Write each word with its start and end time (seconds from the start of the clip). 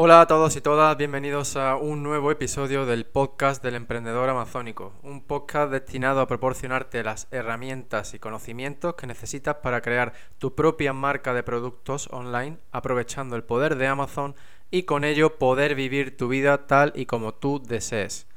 Hola 0.00 0.20
a 0.20 0.26
todos 0.28 0.54
y 0.54 0.60
todas, 0.60 0.96
bienvenidos 0.96 1.56
a 1.56 1.74
un 1.74 2.04
nuevo 2.04 2.30
episodio 2.30 2.86
del 2.86 3.04
podcast 3.04 3.60
del 3.64 3.74
emprendedor 3.74 4.28
amazónico, 4.28 4.92
un 5.02 5.24
podcast 5.24 5.72
destinado 5.72 6.20
a 6.20 6.28
proporcionarte 6.28 7.02
las 7.02 7.26
herramientas 7.32 8.14
y 8.14 8.20
conocimientos 8.20 8.94
que 8.94 9.08
necesitas 9.08 9.56
para 9.56 9.80
crear 9.80 10.12
tu 10.38 10.54
propia 10.54 10.92
marca 10.92 11.34
de 11.34 11.42
productos 11.42 12.08
online, 12.12 12.58
aprovechando 12.70 13.34
el 13.34 13.42
poder 13.42 13.74
de 13.74 13.88
Amazon 13.88 14.36
y 14.70 14.84
con 14.84 15.02
ello 15.02 15.36
poder 15.36 15.74
vivir 15.74 16.16
tu 16.16 16.28
vida 16.28 16.68
tal 16.68 16.92
y 16.94 17.06
como 17.06 17.34
tú 17.34 17.60
desees. 17.60 18.28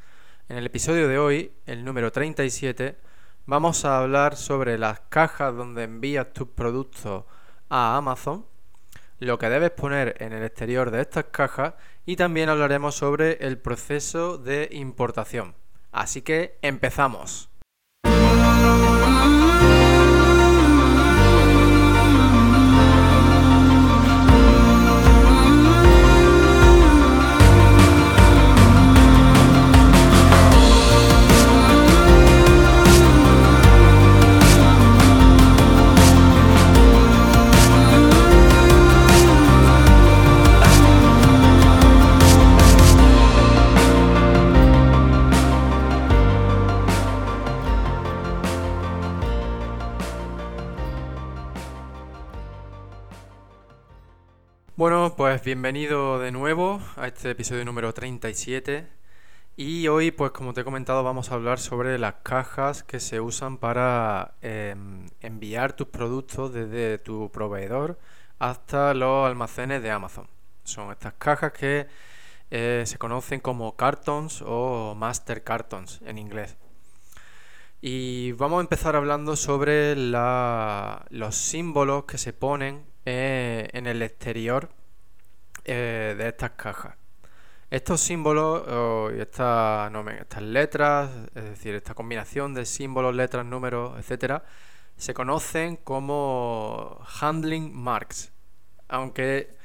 En 0.50 0.57
el 0.57 0.66
episodio 0.66 1.07
de 1.07 1.20
hoy, 1.20 1.52
el 1.68 1.86
número 1.86 2.12
37, 2.12 2.98
vamos 3.46 3.86
a 3.86 4.00
hablar 4.00 4.36
sobre 4.36 4.80
las 4.80 5.02
cajas 5.09 5.55
donde 5.55 5.84
envías 5.84 6.34
tus 6.34 6.48
productos 6.48 7.25
a 7.70 7.98
Amazon 7.98 8.48
lo 9.25 9.38
que 9.38 9.49
debes 9.49 9.71
poner 9.71 10.15
en 10.19 10.33
el 10.33 10.43
exterior 10.43 10.91
de 10.91 11.01
estas 11.01 11.25
cajas 11.25 11.73
y 12.05 12.15
también 12.15 12.49
hablaremos 12.49 12.95
sobre 12.95 13.33
el 13.45 13.57
proceso 13.57 14.37
de 14.37 14.69
importación. 14.71 15.55
Así 15.91 16.21
que 16.21 16.57
empezamos. 16.61 17.49
Bueno, 54.81 55.13
pues 55.15 55.43
bienvenido 55.43 56.17
de 56.17 56.31
nuevo 56.31 56.81
a 56.95 57.05
este 57.05 57.29
episodio 57.29 57.63
número 57.63 57.93
37 57.93 58.88
y 59.55 59.88
hoy 59.88 60.09
pues 60.09 60.31
como 60.31 60.55
te 60.55 60.61
he 60.61 60.63
comentado 60.63 61.03
vamos 61.03 61.29
a 61.29 61.35
hablar 61.35 61.59
sobre 61.59 61.99
las 61.99 62.15
cajas 62.23 62.81
que 62.81 62.99
se 62.99 63.21
usan 63.21 63.59
para 63.59 64.33
em, 64.41 65.05
enviar 65.19 65.73
tus 65.73 65.85
productos 65.89 66.51
desde 66.51 66.97
tu 66.97 67.29
proveedor 67.31 67.99
hasta 68.39 68.95
los 68.95 69.27
almacenes 69.27 69.83
de 69.83 69.91
Amazon. 69.91 70.25
Son 70.63 70.91
estas 70.91 71.13
cajas 71.13 71.51
que 71.51 71.85
eh, 72.49 72.83
se 72.88 72.97
conocen 72.97 73.39
como 73.39 73.75
cartons 73.75 74.43
o 74.43 74.95
master 74.95 75.43
cartons 75.43 76.01
en 76.07 76.17
inglés. 76.17 76.57
Y 77.81 78.31
vamos 78.31 78.57
a 78.57 78.61
empezar 78.61 78.95
hablando 78.95 79.35
sobre 79.35 79.95
los 79.95 81.35
símbolos 81.35 82.05
que 82.05 82.17
se 82.17 82.33
ponen 82.33 82.91
eh, 83.05 83.69
en 83.73 83.88
el 83.88 84.02
exterior 84.02 84.69
eh, 85.66 86.16
de 86.17 86.27
estas 86.27 86.52
cajas. 86.52 86.95
Estos 87.69 88.02
símbolos 88.02 89.13
y 89.16 89.21
estas, 89.21 89.91
estas 90.19 90.41
letras, 90.41 91.09
es 91.33 91.44
decir, 91.44 91.73
esta 91.73 91.94
combinación 91.94 92.53
de 92.53 92.66
símbolos, 92.66 93.16
letras, 93.16 93.45
números, 93.45 93.97
etcétera, 93.97 94.44
se 94.97 95.13
conocen 95.13 95.77
como 95.77 96.99
handling 97.22 97.73
marks. 97.73 98.33
Aunque 98.89 99.55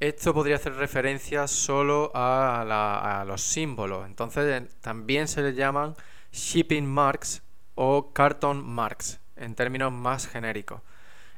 esto 0.00 0.34
podría 0.34 0.56
hacer 0.56 0.74
referencia 0.74 1.46
solo 1.46 2.10
a, 2.14 3.20
a 3.20 3.24
los 3.24 3.42
símbolos. 3.42 4.06
Entonces 4.06 4.62
también 4.80 5.28
se 5.28 5.42
les 5.42 5.56
llaman 5.56 5.94
shipping 6.32 6.84
marks 6.84 7.42
o 7.74 8.12
carton 8.12 8.62
marks 8.64 9.20
en 9.36 9.54
términos 9.54 9.92
más 9.92 10.26
genéricos. 10.26 10.82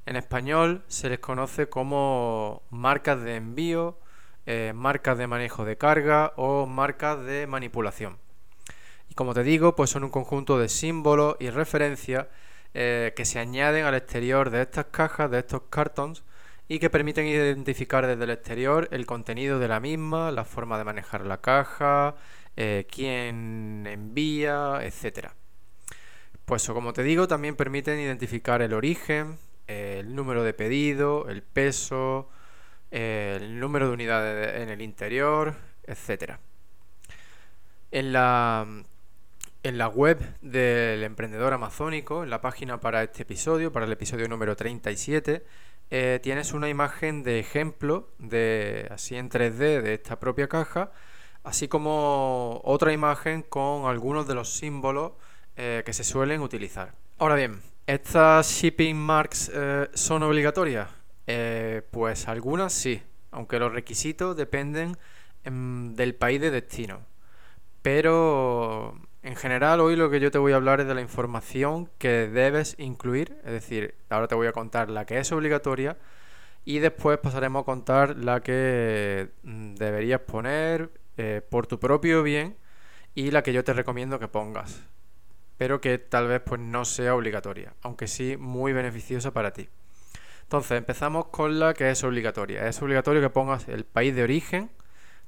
En 0.08 0.16
español 0.16 0.84
se 0.88 1.10
les 1.10 1.18
conoce 1.18 1.68
como 1.68 2.62
marcas 2.70 3.22
de 3.22 3.36
envío, 3.36 3.98
eh, 4.46 4.72
marcas 4.74 5.18
de 5.18 5.26
manejo 5.26 5.66
de 5.66 5.76
carga 5.76 6.32
o 6.36 6.64
marcas 6.64 7.22
de 7.26 7.46
manipulación. 7.46 8.16
Y 9.10 9.14
como 9.14 9.34
te 9.34 9.42
digo, 9.42 9.76
pues 9.76 9.90
son 9.90 10.04
un 10.04 10.10
conjunto 10.10 10.58
de 10.58 10.70
símbolos 10.70 11.36
y 11.40 11.50
referencias 11.50 12.24
eh, 12.72 13.12
que 13.16 13.26
se 13.26 13.38
añaden 13.38 13.84
al 13.84 13.96
exterior 13.96 14.48
de 14.48 14.62
estas 14.62 14.86
cajas, 14.86 15.30
de 15.30 15.40
estos 15.40 15.64
cartons, 15.68 16.24
y 16.68 16.78
que 16.78 16.88
permiten 16.88 17.26
identificar 17.26 18.06
desde 18.06 18.24
el 18.24 18.30
exterior 18.30 18.88
el 18.92 19.04
contenido 19.04 19.58
de 19.58 19.68
la 19.68 19.78
misma, 19.78 20.32
la 20.32 20.46
forma 20.46 20.78
de 20.78 20.84
manejar 20.84 21.26
la 21.26 21.42
caja, 21.42 22.14
eh, 22.56 22.86
quién 22.90 23.86
envía, 23.86 24.80
etc. 24.80 25.32
Pues 26.46 26.66
como 26.66 26.94
te 26.94 27.02
digo, 27.02 27.28
también 27.28 27.56
permiten 27.56 28.00
identificar 28.00 28.62
el 28.62 28.72
origen, 28.72 29.36
el 29.68 30.14
número 30.14 30.42
de 30.42 30.54
pedido, 30.54 31.28
el 31.28 31.42
peso, 31.42 32.28
el 32.90 33.60
número 33.60 33.86
de 33.88 33.92
unidades 33.92 34.62
en 34.62 34.70
el 34.70 34.82
interior, 34.82 35.54
etc. 35.84 36.38
En 37.90 38.12
la, 38.12 38.66
en 39.62 39.78
la 39.78 39.88
web 39.88 40.18
del 40.40 41.04
emprendedor 41.04 41.52
amazónico, 41.52 42.22
en 42.22 42.30
la 42.30 42.40
página 42.40 42.80
para 42.80 43.02
este 43.02 43.22
episodio, 43.22 43.72
para 43.72 43.86
el 43.86 43.92
episodio 43.92 44.28
número 44.28 44.56
37, 44.56 45.44
eh, 45.90 46.20
tienes 46.22 46.52
una 46.52 46.68
imagen 46.68 47.22
de 47.22 47.38
ejemplo 47.38 48.08
de 48.18 48.88
así 48.90 49.16
en 49.16 49.30
3D 49.30 49.82
de 49.82 49.94
esta 49.94 50.18
propia 50.18 50.48
caja, 50.48 50.92
así 51.44 51.68
como 51.68 52.60
otra 52.64 52.92
imagen 52.92 53.42
con 53.42 53.86
algunos 53.86 54.26
de 54.26 54.34
los 54.34 54.50
símbolos 54.54 55.12
eh, 55.56 55.82
que 55.84 55.92
se 55.92 56.04
suelen 56.04 56.42
utilizar. 56.42 56.94
Ahora 57.18 57.36
bien, 57.36 57.62
¿Estas 57.88 58.50
shipping 58.50 58.96
marks 58.96 59.50
eh, 59.54 59.88
son 59.94 60.22
obligatorias? 60.22 60.90
Eh, 61.26 61.80
pues 61.90 62.28
algunas 62.28 62.74
sí, 62.74 63.02
aunque 63.30 63.58
los 63.58 63.72
requisitos 63.72 64.36
dependen 64.36 64.98
em, 65.42 65.94
del 65.94 66.14
país 66.14 66.38
de 66.38 66.50
destino. 66.50 67.06
Pero 67.80 68.94
en 69.22 69.36
general 69.36 69.80
hoy 69.80 69.96
lo 69.96 70.10
que 70.10 70.20
yo 70.20 70.30
te 70.30 70.36
voy 70.36 70.52
a 70.52 70.56
hablar 70.56 70.82
es 70.82 70.86
de 70.86 70.94
la 70.94 71.00
información 71.00 71.88
que 71.96 72.28
debes 72.28 72.74
incluir, 72.78 73.38
es 73.42 73.52
decir, 73.52 73.94
ahora 74.10 74.28
te 74.28 74.34
voy 74.34 74.48
a 74.48 74.52
contar 74.52 74.90
la 74.90 75.06
que 75.06 75.18
es 75.18 75.32
obligatoria 75.32 75.96
y 76.66 76.80
después 76.80 77.16
pasaremos 77.16 77.62
a 77.62 77.64
contar 77.64 78.18
la 78.18 78.42
que 78.42 79.30
mm, 79.44 79.76
deberías 79.76 80.20
poner 80.20 80.90
eh, 81.16 81.40
por 81.48 81.66
tu 81.66 81.80
propio 81.80 82.22
bien 82.22 82.58
y 83.14 83.30
la 83.30 83.42
que 83.42 83.54
yo 83.54 83.64
te 83.64 83.72
recomiendo 83.72 84.18
que 84.18 84.28
pongas 84.28 84.82
pero 85.58 85.80
que 85.80 85.98
tal 85.98 86.28
vez 86.28 86.40
pues 86.40 86.60
no 86.60 86.84
sea 86.84 87.14
obligatoria, 87.14 87.74
aunque 87.82 88.06
sí 88.06 88.36
muy 88.38 88.72
beneficiosa 88.72 89.32
para 89.32 89.52
ti. 89.52 89.68
Entonces, 90.42 90.78
empezamos 90.78 91.26
con 91.26 91.58
la 91.58 91.74
que 91.74 91.90
es 91.90 92.02
obligatoria. 92.04 92.66
Es 92.66 92.80
obligatorio 92.80 93.20
que 93.20 93.28
pongas 93.28 93.68
el 93.68 93.84
país 93.84 94.14
de 94.14 94.22
origen 94.22 94.70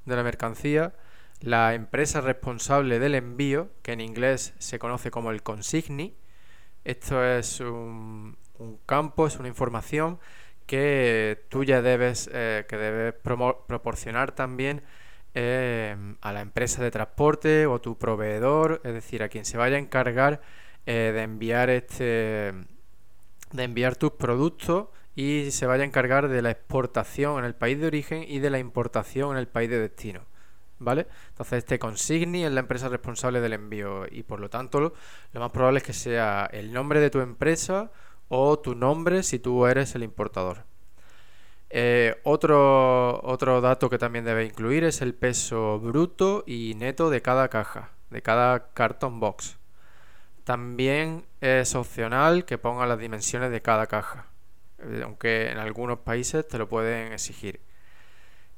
de 0.05 0.15
la 0.15 0.23
mercancía, 0.23 0.95
la 1.41 1.75
empresa 1.75 2.21
responsable 2.21 2.97
del 2.97 3.13
envío, 3.13 3.69
que 3.83 3.91
en 3.91 4.01
inglés 4.01 4.55
se 4.57 4.79
conoce 4.79 5.11
como 5.11 5.29
el 5.29 5.43
consigni. 5.43 6.15
Esto 6.85 7.23
es 7.23 7.59
un, 7.59 8.35
campo, 8.87 9.27
es 9.27 9.37
una 9.37 9.47
información 9.47 10.19
que 10.65 11.45
tú 11.49 11.63
ya 11.63 11.83
debes, 11.83 12.29
eh, 12.33 12.65
que 12.67 12.77
debes 12.77 13.13
proporcionar 13.13 14.31
también 14.31 14.81
Em, 15.33 16.17
a 16.19 16.33
la 16.33 16.41
empresa 16.41 16.83
de 16.83 16.91
transporte 16.91 17.65
o 17.65 17.79
tu 17.79 17.97
proveedor, 17.97 18.81
es 18.83 18.93
decir, 18.93 19.23
a 19.23 19.29
quien 19.29 19.45
se 19.45 19.57
vaya 19.57 19.77
a 19.77 19.79
encargar 19.79 20.41
eh, 20.85 21.11
de 21.13 21.21
enviar 21.21 21.69
este 21.69 22.53
de 23.53 23.63
enviar 23.63 23.95
tus 23.95 24.11
productos 24.13 24.87
y 25.15 25.51
se 25.51 25.65
vaya 25.67 25.83
a 25.83 25.85
encargar 25.87 26.27
de 26.27 26.41
la 26.41 26.51
exportación 26.51 27.39
en 27.39 27.45
el 27.45 27.55
país 27.55 27.79
de 27.79 27.87
origen 27.87 28.25
y 28.27 28.39
de 28.39 28.49
la 28.49 28.59
importación 28.59 29.31
en 29.31 29.37
el 29.37 29.47
país 29.47 29.69
de 29.69 29.79
destino. 29.79 30.21
¿Vale? 30.79 31.07
Entonces 31.29 31.59
este 31.59 31.79
consigni 31.79 32.43
es 32.43 32.51
la 32.51 32.61
empresa 32.61 32.89
responsable 32.89 33.39
del 33.39 33.53
envío 33.53 34.05
y 34.11 34.23
por 34.23 34.39
lo 34.39 34.49
tanto 34.49 34.79
lo, 34.81 34.93
lo 35.33 35.39
más 35.39 35.51
probable 35.51 35.79
es 35.79 35.83
que 35.85 35.93
sea 35.93 36.49
el 36.51 36.73
nombre 36.73 36.99
de 36.99 37.09
tu 37.09 37.19
empresa 37.21 37.91
o 38.29 38.59
tu 38.59 38.75
nombre 38.75 39.23
si 39.23 39.39
tú 39.39 39.65
eres 39.65 39.95
el 39.95 40.03
importador. 40.03 40.70
Eh, 41.73 42.19
otro, 42.23 43.21
otro 43.23 43.61
dato 43.61 43.89
que 43.89 43.97
también 43.97 44.25
debe 44.25 44.43
incluir 44.43 44.83
es 44.83 45.01
el 45.01 45.13
peso 45.13 45.79
bruto 45.79 46.43
y 46.45 46.75
neto 46.75 47.09
de 47.09 47.21
cada 47.21 47.47
caja, 47.47 47.91
de 48.09 48.21
cada 48.21 48.73
carton 48.73 49.21
box. 49.21 49.57
También 50.43 51.25
es 51.39 51.73
opcional 51.75 52.43
que 52.43 52.57
ponga 52.57 52.85
las 52.85 52.99
dimensiones 52.99 53.51
de 53.51 53.61
cada 53.61 53.87
caja, 53.87 54.25
eh, 54.79 55.01
aunque 55.05 55.49
en 55.49 55.59
algunos 55.59 55.99
países 55.99 56.45
te 56.45 56.57
lo 56.57 56.67
pueden 56.67 57.13
exigir. 57.13 57.61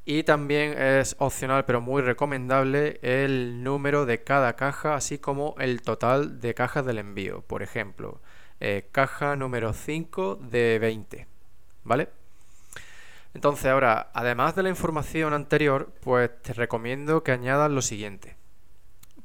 Y 0.05 0.23
también 0.23 0.75
es 0.77 1.15
opcional 1.19 1.65
pero 1.65 1.81
muy 1.81 2.01
recomendable 2.01 2.99
el 3.03 3.63
número 3.63 4.07
de 4.07 4.23
cada 4.23 4.55
caja, 4.55 4.95
así 4.95 5.19
como 5.19 5.55
el 5.59 5.83
total 5.83 6.41
de 6.41 6.55
cajas 6.55 6.85
del 6.85 6.97
envío. 6.97 7.41
Por 7.41 7.61
ejemplo, 7.61 8.21
eh, 8.59 8.89
caja 8.91 9.35
número 9.35 9.71
5 9.73 10.37
de 10.41 10.79
20. 10.79 11.27
¿Vale? 11.83 12.09
Entonces 13.33 13.65
ahora, 13.65 14.11
además 14.13 14.55
de 14.55 14.63
la 14.63 14.69
información 14.69 15.33
anterior, 15.33 15.91
pues 16.01 16.29
te 16.41 16.53
recomiendo 16.53 17.23
que 17.23 17.31
añadas 17.31 17.71
lo 17.71 17.81
siguiente. 17.81 18.37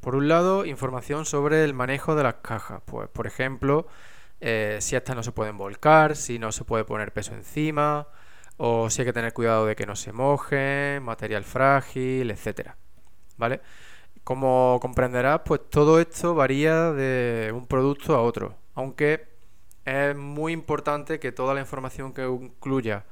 Por 0.00 0.14
un 0.14 0.28
lado, 0.28 0.64
información 0.64 1.26
sobre 1.26 1.64
el 1.64 1.74
manejo 1.74 2.14
de 2.14 2.22
las 2.22 2.36
cajas. 2.36 2.80
Pues, 2.86 3.08
por 3.08 3.26
ejemplo, 3.26 3.86
eh, 4.40 4.78
si 4.80 4.96
estas 4.96 5.16
no 5.16 5.22
se 5.22 5.32
pueden 5.32 5.58
volcar, 5.58 6.16
si 6.16 6.38
no 6.38 6.52
se 6.52 6.64
puede 6.64 6.84
poner 6.84 7.12
peso 7.12 7.34
encima, 7.34 8.08
o 8.56 8.90
si 8.90 9.02
hay 9.02 9.06
que 9.06 9.12
tener 9.12 9.32
cuidado 9.32 9.66
de 9.66 9.76
que 9.76 9.86
no 9.86 9.96
se 9.96 10.12
mojen, 10.12 11.02
material 11.02 11.44
frágil, 11.44 12.30
etcétera. 12.30 12.76
¿Vale? 13.36 13.60
Como 14.24 14.78
comprenderás, 14.80 15.40
pues 15.44 15.62
todo 15.70 16.00
esto 16.00 16.34
varía 16.34 16.92
de 16.92 17.52
un 17.54 17.66
producto 17.66 18.14
a 18.14 18.22
otro, 18.22 18.56
aunque 18.74 19.28
es 19.84 20.14
muy 20.16 20.52
importante 20.52 21.18
que 21.18 21.32
toda 21.32 21.54
la 21.54 21.60
información 21.60 22.12
que 22.12 22.24
incluya 22.26 23.04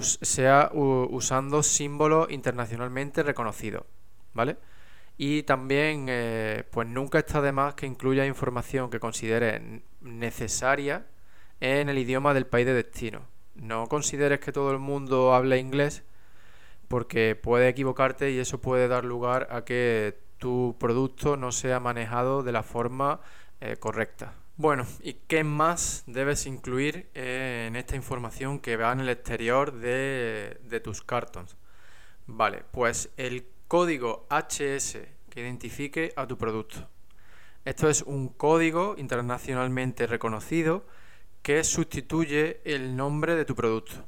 sea 0.00 0.70
usando 0.72 1.62
símbolos 1.62 2.30
internacionalmente 2.30 3.22
reconocidos, 3.22 3.84
¿vale? 4.32 4.56
Y 5.18 5.42
también, 5.42 6.06
eh, 6.08 6.64
pues 6.70 6.88
nunca 6.88 7.18
está 7.18 7.40
de 7.42 7.52
más 7.52 7.74
que 7.74 7.86
incluya 7.86 8.26
información 8.26 8.90
que 8.90 9.00
considere 9.00 9.82
necesaria 10.00 11.06
en 11.60 11.88
el 11.88 11.98
idioma 11.98 12.34
del 12.34 12.46
país 12.46 12.66
de 12.66 12.74
destino. 12.74 13.22
No 13.54 13.86
consideres 13.86 14.40
que 14.40 14.52
todo 14.52 14.72
el 14.72 14.78
mundo 14.78 15.34
hable 15.34 15.58
inglés 15.58 16.02
porque 16.88 17.36
puede 17.36 17.68
equivocarte 17.68 18.30
y 18.30 18.38
eso 18.38 18.60
puede 18.60 18.88
dar 18.88 19.04
lugar 19.04 19.48
a 19.50 19.64
que 19.64 20.18
tu 20.38 20.76
producto 20.78 21.36
no 21.36 21.52
sea 21.52 21.80
manejado 21.80 22.42
de 22.42 22.52
la 22.52 22.62
forma 22.62 23.20
eh, 23.60 23.76
correcta. 23.78 24.34
Bueno, 24.56 24.86
¿y 25.02 25.14
qué 25.14 25.44
más 25.44 26.04
debes 26.06 26.46
incluir 26.46 27.08
eh, 27.14 27.66
en 27.68 27.76
esta 27.76 27.96
información 27.96 28.60
que 28.60 28.76
va 28.76 28.92
en 28.92 29.00
el 29.00 29.08
exterior 29.08 29.72
de, 29.72 30.60
de 30.62 30.80
tus 30.80 31.02
cartons? 31.02 31.56
Vale, 32.26 32.62
pues 32.70 33.10
el 33.16 33.46
código 33.66 34.26
HS 34.30 34.98
que 35.30 35.40
identifique 35.40 36.12
a 36.16 36.26
tu 36.26 36.36
producto. 36.36 36.88
Esto 37.64 37.88
es 37.88 38.02
un 38.02 38.28
código 38.28 38.94
internacionalmente 38.98 40.06
reconocido 40.06 40.84
que 41.42 41.64
sustituye 41.64 42.60
el 42.64 42.94
nombre 42.96 43.34
de 43.34 43.44
tu 43.44 43.54
producto. 43.54 44.06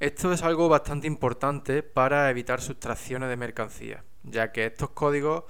Esto 0.00 0.32
es 0.32 0.42
algo 0.42 0.68
bastante 0.68 1.06
importante 1.06 1.82
para 1.82 2.28
evitar 2.28 2.60
sustracciones 2.60 3.28
de 3.28 3.36
mercancía, 3.36 4.04
ya 4.24 4.52
que 4.52 4.66
estos 4.66 4.90
códigos, 4.90 5.44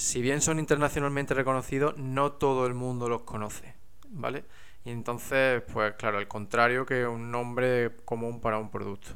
si 0.00 0.22
bien 0.22 0.40
son 0.40 0.58
internacionalmente 0.58 1.34
reconocidos, 1.34 1.96
no 1.98 2.32
todo 2.32 2.66
el 2.66 2.72
mundo 2.72 3.08
los 3.08 3.22
conoce, 3.22 3.74
¿vale? 4.08 4.44
Y 4.82 4.90
entonces, 4.90 5.62
pues 5.70 5.94
claro, 5.96 6.16
al 6.16 6.26
contrario 6.26 6.86
que 6.86 7.06
un 7.06 7.30
nombre 7.30 7.96
común 8.06 8.40
para 8.40 8.56
un 8.58 8.70
producto. 8.70 9.10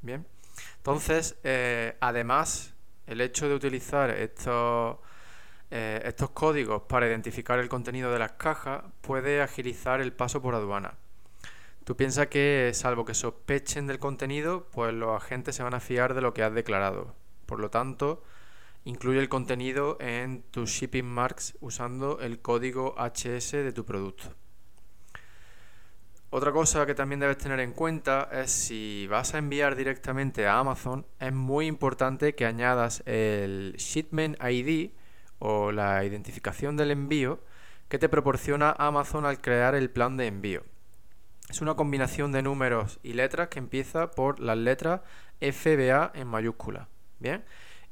Bien. 0.00 0.24
Entonces, 0.76 1.36
eh, 1.42 1.96
además, 2.00 2.72
el 3.08 3.20
hecho 3.20 3.48
de 3.48 3.54
utilizar 3.56 4.10
estos, 4.10 4.98
eh, 5.72 6.00
estos 6.04 6.30
códigos 6.30 6.82
para 6.82 7.08
identificar 7.08 7.58
el 7.58 7.68
contenido 7.68 8.12
de 8.12 8.20
las 8.20 8.32
cajas 8.32 8.84
puede 9.00 9.42
agilizar 9.42 10.00
el 10.00 10.12
paso 10.12 10.40
por 10.40 10.54
aduana. 10.54 10.94
Tú 11.82 11.96
piensas 11.96 12.28
que, 12.28 12.70
salvo 12.74 13.04
que 13.04 13.14
sospechen 13.14 13.88
del 13.88 13.98
contenido, 13.98 14.68
pues 14.70 14.94
los 14.94 15.20
agentes 15.20 15.56
se 15.56 15.64
van 15.64 15.74
a 15.74 15.80
fiar 15.80 16.14
de 16.14 16.20
lo 16.20 16.32
que 16.32 16.44
has 16.44 16.54
declarado. 16.54 17.12
Por 17.46 17.58
lo 17.58 17.70
tanto, 17.70 18.22
incluye 18.84 19.18
el 19.18 19.28
contenido 19.28 19.96
en 20.00 20.42
tus 20.50 20.70
shipping 20.70 21.06
marks 21.06 21.56
usando 21.60 22.20
el 22.20 22.40
código 22.40 22.94
HS 22.98 23.52
de 23.52 23.72
tu 23.72 23.84
producto. 23.84 24.34
Otra 26.30 26.50
cosa 26.50 26.84
que 26.84 26.96
también 26.96 27.20
debes 27.20 27.38
tener 27.38 27.60
en 27.60 27.72
cuenta 27.72 28.28
es 28.32 28.50
si 28.50 29.06
vas 29.06 29.34
a 29.34 29.38
enviar 29.38 29.76
directamente 29.76 30.46
a 30.46 30.58
Amazon, 30.58 31.06
es 31.20 31.32
muy 31.32 31.66
importante 31.66 32.34
que 32.34 32.44
añadas 32.44 33.04
el 33.06 33.74
Shipment 33.78 34.36
ID 34.42 34.90
o 35.38 35.70
la 35.70 36.04
identificación 36.04 36.76
del 36.76 36.90
envío 36.90 37.40
que 37.88 38.00
te 38.00 38.08
proporciona 38.08 38.74
Amazon 38.76 39.26
al 39.26 39.40
crear 39.40 39.76
el 39.76 39.90
plan 39.90 40.16
de 40.16 40.26
envío. 40.26 40.64
Es 41.48 41.60
una 41.60 41.74
combinación 41.74 42.32
de 42.32 42.42
números 42.42 42.98
y 43.04 43.12
letras 43.12 43.48
que 43.48 43.60
empieza 43.60 44.10
por 44.10 44.40
las 44.40 44.56
letras 44.56 45.02
FBA 45.40 46.10
en 46.14 46.26
mayúscula. 46.26 46.88
Bien. 47.20 47.44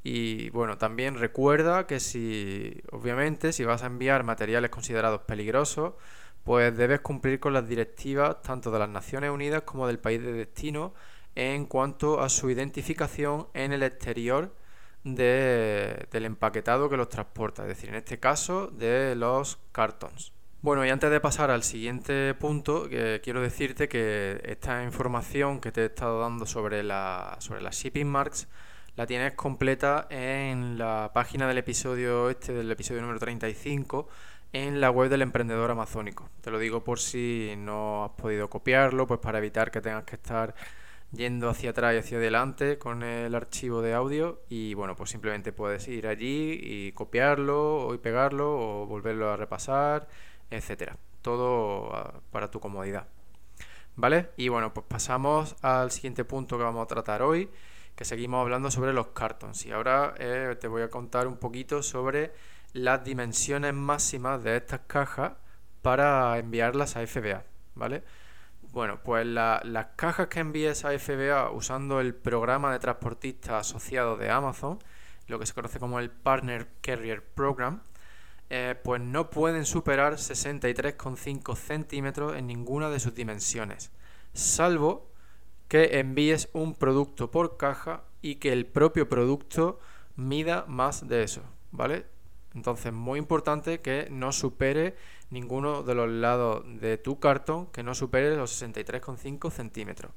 Y 0.03 0.49
bueno, 0.49 0.77
también 0.77 1.17
recuerda 1.17 1.87
que 1.87 2.01
si, 2.01 2.81
obviamente, 2.91 3.53
si 3.53 3.63
vas 3.63 3.83
a 3.83 3.87
enviar 3.87 4.23
materiales 4.23 4.69
considerados 4.69 5.21
peligrosos, 5.21 5.93
pues 6.43 6.75
debes 6.75 6.99
cumplir 6.99 7.39
con 7.39 7.53
las 7.53 7.67
directivas 7.67 8.41
tanto 8.41 8.69
de 8.69 8.79
las 8.79 8.89
Naciones 8.89 9.31
Unidas 9.31 9.63
como 9.63 9.87
del 9.87 9.99
país 9.99 10.21
de 10.21 10.33
destino 10.33 10.93
en 11.35 11.65
cuanto 11.65 12.21
a 12.21 12.27
su 12.27 12.49
identificación 12.49 13.47
en 13.53 13.71
el 13.71 13.81
exterior 13.81 14.53
del 15.05 16.25
empaquetado 16.25 16.89
que 16.89 16.97
los 16.97 17.09
transporta, 17.09 17.63
es 17.63 17.69
decir, 17.69 17.89
en 17.89 17.95
este 17.95 18.19
caso 18.19 18.67
de 18.67 19.15
los 19.15 19.59
cartons. 19.71 20.33
Bueno, 20.61 20.85
y 20.85 20.89
antes 20.89 21.11
de 21.11 21.19
pasar 21.19 21.51
al 21.51 21.63
siguiente 21.63 22.33
punto, 22.35 22.87
quiero 22.89 23.41
decirte 23.41 23.89
que 23.89 24.41
esta 24.45 24.83
información 24.83 25.59
que 25.59 25.71
te 25.71 25.81
he 25.81 25.85
estado 25.85 26.21
dando 26.21 26.45
sobre, 26.45 26.83
la, 26.83 27.35
sobre 27.39 27.61
las 27.61 27.75
shipping 27.75 28.07
marks 28.07 28.47
la 28.95 29.07
tienes 29.07 29.33
completa 29.33 30.07
en 30.09 30.77
la 30.77 31.11
página 31.13 31.47
del 31.47 31.57
episodio 31.57 32.29
este, 32.29 32.53
del 32.53 32.71
episodio 32.71 33.01
número 33.01 33.19
35, 33.19 34.07
en 34.53 34.79
la 34.79 34.91
web 34.91 35.09
del 35.09 35.23
emprendedor 35.23 35.71
amazónico. 35.71 36.29
Te 36.41 36.51
lo 36.51 36.59
digo 36.59 36.83
por 36.83 36.99
si 36.99 37.55
no 37.57 38.05
has 38.05 38.11
podido 38.11 38.49
copiarlo, 38.49 39.07
pues 39.07 39.19
para 39.19 39.39
evitar 39.39 39.71
que 39.71 39.81
tengas 39.81 40.03
que 40.03 40.15
estar 40.15 40.53
yendo 41.11 41.49
hacia 41.49 41.71
atrás 41.71 41.95
y 41.95 41.97
hacia 41.97 42.17
adelante 42.17 42.77
con 42.77 43.03
el 43.03 43.33
archivo 43.35 43.81
de 43.81 43.93
audio 43.93 44.41
y 44.49 44.73
bueno, 44.73 44.95
pues 44.95 45.11
simplemente 45.11 45.51
puedes 45.53 45.87
ir 45.87 46.07
allí 46.07 46.59
y 46.61 46.91
copiarlo 46.91 47.87
o 47.87 47.97
pegarlo 47.99 48.81
o 48.81 48.85
volverlo 48.85 49.31
a 49.31 49.37
repasar, 49.37 50.07
etcétera. 50.51 50.97
Todo 51.21 51.95
ah, 51.95 52.13
para 52.31 52.51
tu 52.51 52.59
comodidad. 52.59 53.07
¿Vale? 53.95 54.29
Y 54.37 54.49
bueno, 54.49 54.73
pues 54.73 54.85
pasamos 54.87 55.55
al 55.61 55.91
siguiente 55.91 56.25
punto 56.25 56.57
que 56.57 56.63
vamos 56.63 56.83
a 56.83 56.87
tratar 56.87 57.21
hoy, 57.21 57.49
que 57.95 58.05
seguimos 58.05 58.41
hablando 58.41 58.71
sobre 58.71 58.93
los 58.93 59.07
cartons. 59.07 59.65
Y 59.65 59.71
ahora 59.71 60.13
eh, 60.17 60.55
te 60.59 60.67
voy 60.67 60.81
a 60.81 60.89
contar 60.89 61.27
un 61.27 61.37
poquito 61.37 61.83
sobre 61.83 62.33
las 62.73 63.03
dimensiones 63.03 63.73
máximas 63.73 64.43
de 64.43 64.57
estas 64.57 64.81
cajas 64.87 65.33
para 65.81 66.37
enviarlas 66.37 66.95
a 66.95 67.05
FBA, 67.05 67.43
¿vale? 67.75 68.03
Bueno, 68.71 68.99
pues 69.03 69.27
las 69.27 69.85
cajas 69.95 70.27
que 70.27 70.39
envíes 70.39 70.83
a 70.83 70.97
FBA 70.97 71.51
usando 71.51 71.99
el 71.99 72.15
programa 72.15 72.71
de 72.71 72.79
transportista 72.79 73.59
asociado 73.59 74.17
de 74.17 74.31
Amazon, 74.31 74.79
lo 75.27 75.37
que 75.37 75.45
se 75.45 75.53
conoce 75.53 75.79
como 75.79 75.99
el 75.99 76.09
Partner 76.09 76.67
Carrier 76.81 77.23
Program, 77.23 77.81
eh, 78.49 78.75
pues 78.83 78.99
no 78.99 79.29
pueden 79.29 79.65
superar 79.65 80.13
63,5 80.13 81.55
centímetros 81.55 82.35
en 82.35 82.47
ninguna 82.47 82.89
de 82.89 82.99
sus 82.99 83.13
dimensiones, 83.13 83.91
salvo 84.33 85.12
que 85.73 85.97
envíes 85.97 86.49
un 86.53 86.75
producto 86.75 87.31
por 87.31 87.57
caja 87.57 88.03
y 88.21 88.35
que 88.35 88.53
el 88.53 88.67
propio 88.67 89.09
producto 89.09 89.79
mida 90.15 90.65
más 90.67 91.07
de 91.07 91.23
eso, 91.23 91.41
¿vale? 91.71 92.05
Entonces, 92.53 92.93
muy 92.93 93.17
importante 93.17 93.81
que 93.81 94.07
no 94.11 94.31
supere 94.33 94.95
ninguno 95.31 95.81
de 95.81 95.95
los 95.95 96.07
lados 96.07 96.63
de 96.79 96.99
tu 96.99 97.19
cartón, 97.19 97.71
que 97.71 97.81
no 97.81 97.95
supere 97.95 98.37
los 98.37 98.61
63,5 98.61 99.49
centímetros. 99.49 100.11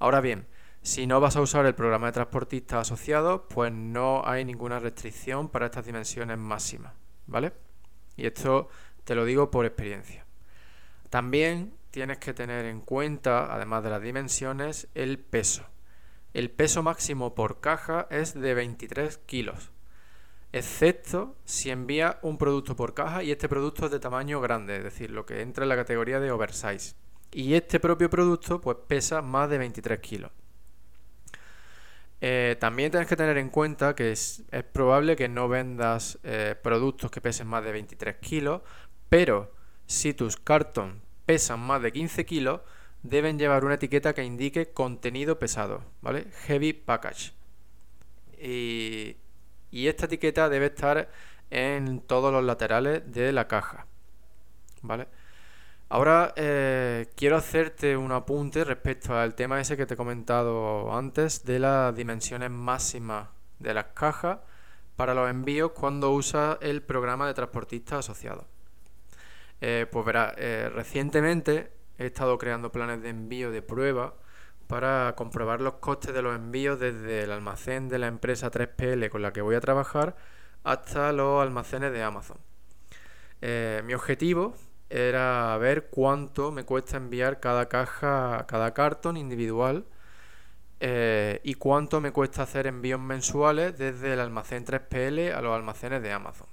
Ahora 0.00 0.20
bien, 0.20 0.48
si 0.80 1.06
no 1.06 1.20
vas 1.20 1.36
a 1.36 1.42
usar 1.42 1.64
el 1.64 1.76
programa 1.76 2.06
de 2.06 2.14
transportista 2.14 2.80
asociado, 2.80 3.46
pues 3.46 3.72
no 3.72 4.26
hay 4.26 4.44
ninguna 4.44 4.80
restricción 4.80 5.48
para 5.48 5.66
estas 5.66 5.86
dimensiones 5.86 6.38
máximas, 6.38 6.92
¿vale? 7.28 7.52
Y 8.16 8.26
esto 8.26 8.68
te 9.04 9.14
lo 9.14 9.24
digo 9.24 9.48
por 9.48 9.64
experiencia. 9.64 10.26
También 11.08 11.72
tienes 11.92 12.18
que 12.18 12.34
tener 12.34 12.64
en 12.64 12.80
cuenta, 12.80 13.54
además 13.54 13.84
de 13.84 13.90
las 13.90 14.02
dimensiones, 14.02 14.88
el 14.96 15.20
peso. 15.20 15.64
El 16.34 16.50
peso 16.50 16.82
máximo 16.82 17.36
por 17.36 17.60
caja 17.60 18.08
es 18.10 18.34
de 18.34 18.54
23 18.54 19.18
kilos 19.18 19.70
excepto 20.52 21.36
si 21.44 21.70
envía 21.70 22.18
un 22.22 22.36
producto 22.38 22.76
por 22.76 22.94
caja 22.94 23.22
y 23.22 23.32
este 23.32 23.48
producto 23.48 23.86
es 23.86 23.90
de 23.90 23.98
tamaño 23.98 24.40
grande, 24.40 24.76
es 24.76 24.84
decir, 24.84 25.10
lo 25.10 25.26
que 25.26 25.40
entra 25.40 25.64
en 25.64 25.70
la 25.70 25.76
categoría 25.76 26.20
de 26.20 26.30
oversize. 26.30 26.94
Y 27.32 27.54
este 27.54 27.80
propio 27.80 28.10
producto 28.10 28.60
pues 28.60 28.76
pesa 28.86 29.22
más 29.22 29.48
de 29.48 29.58
23 29.58 29.98
kilos. 30.00 30.30
Eh, 32.20 32.56
también 32.60 32.90
tienes 32.90 33.08
que 33.08 33.16
tener 33.16 33.36
en 33.38 33.48
cuenta 33.48 33.96
que 33.96 34.12
es, 34.12 34.44
probable 34.72 35.16
que 35.16 35.28
no 35.28 35.48
vendas 35.48 36.18
eh, 36.22 36.54
productos 36.62 37.10
que 37.10 37.20
pesen 37.20 37.48
más 37.48 37.64
de 37.64 37.72
23 37.72 38.16
kilos, 38.16 38.60
pero 39.08 39.52
si 39.86 40.14
tus 40.14 40.36
cartons 40.36 41.01
pesan 41.26 41.60
más 41.60 41.82
de 41.82 41.92
15 41.92 42.24
kilos, 42.26 42.60
deben 43.02 43.38
llevar 43.38 43.64
una 43.64 43.74
etiqueta 43.74 44.14
que 44.14 44.24
indique 44.24 44.72
contenido 44.72 45.38
pesado, 45.38 45.84
¿vale? 46.00 46.26
Heavy 46.46 46.72
package. 46.72 47.32
Y 48.38 49.86
esta 49.86 50.06
etiqueta 50.06 50.48
debe 50.48 50.66
estar 50.66 51.08
en 51.50 52.00
todos 52.00 52.32
los 52.32 52.42
laterales 52.44 53.02
de 53.12 53.32
la 53.32 53.46
caja. 53.46 53.86
¿Vale? 54.82 55.06
Ahora 55.88 56.32
eh, 56.36 57.10
quiero 57.16 57.36
hacerte 57.36 57.96
un 57.96 58.12
apunte 58.12 58.64
respecto 58.64 59.14
al 59.14 59.34
tema 59.34 59.60
ese 59.60 59.76
que 59.76 59.84
te 59.84 59.94
he 59.94 59.96
comentado 59.96 60.96
antes 60.96 61.44
de 61.44 61.58
las 61.58 61.94
dimensiones 61.94 62.50
máximas 62.50 63.28
de 63.58 63.74
las 63.74 63.86
cajas 63.94 64.38
para 64.96 65.12
los 65.12 65.28
envíos 65.28 65.72
cuando 65.72 66.12
usa 66.12 66.58
el 66.62 66.82
programa 66.82 67.26
de 67.26 67.34
transportista 67.34 67.98
asociado. 67.98 68.46
Eh, 69.62 69.86
pues 69.90 70.04
verá, 70.04 70.34
eh, 70.36 70.70
recientemente 70.74 71.72
he 71.98 72.06
estado 72.06 72.36
creando 72.36 72.72
planes 72.72 73.02
de 73.02 73.10
envío 73.10 73.50
de 73.50 73.62
prueba 73.62 74.14
para 74.66 75.14
comprobar 75.16 75.60
los 75.62 75.74
costes 75.74 76.12
de 76.14 76.22
los 76.22 76.36
envíos 76.36 76.80
desde 76.80 77.22
el 77.22 77.32
almacén 77.32 77.88
de 77.88 77.98
la 77.98 78.08
empresa 78.08 78.50
3PL 78.50 79.08
con 79.08 79.22
la 79.22 79.32
que 79.32 79.40
voy 79.40 79.54
a 79.54 79.60
trabajar 79.60 80.16
hasta 80.64 81.12
los 81.12 81.42
almacenes 81.42 81.92
de 81.92 82.02
Amazon. 82.02 82.38
mi 83.86 83.94
objetivo 83.94 84.54
era 84.92 85.56
ver 85.58 85.88
cuánto 85.90 86.52
me 86.52 86.64
cuesta 86.64 86.98
enviar 86.98 87.40
cada 87.40 87.68
caja, 87.68 88.44
cada 88.46 88.74
cartón 88.74 89.16
individual 89.16 89.86
eh, 90.80 91.40
y 91.44 91.54
cuánto 91.54 92.00
me 92.00 92.12
cuesta 92.12 92.42
hacer 92.42 92.66
envíos 92.66 93.00
mensuales 93.00 93.78
desde 93.78 94.12
el 94.14 94.20
almacén 94.20 94.66
3PL 94.66 95.32
a 95.32 95.40
los 95.40 95.54
almacenes 95.54 96.02
de 96.02 96.12
Amazon. 96.12 96.51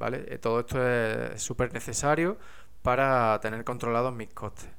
¿Vale? 0.00 0.24
Eh, 0.28 0.38
todo 0.38 0.60
esto 0.60 0.82
es 0.82 1.42
súper 1.42 1.74
necesario 1.74 2.38
para 2.80 3.38
tener 3.42 3.64
controlados 3.64 4.14
mis 4.14 4.32
costes. 4.32 4.70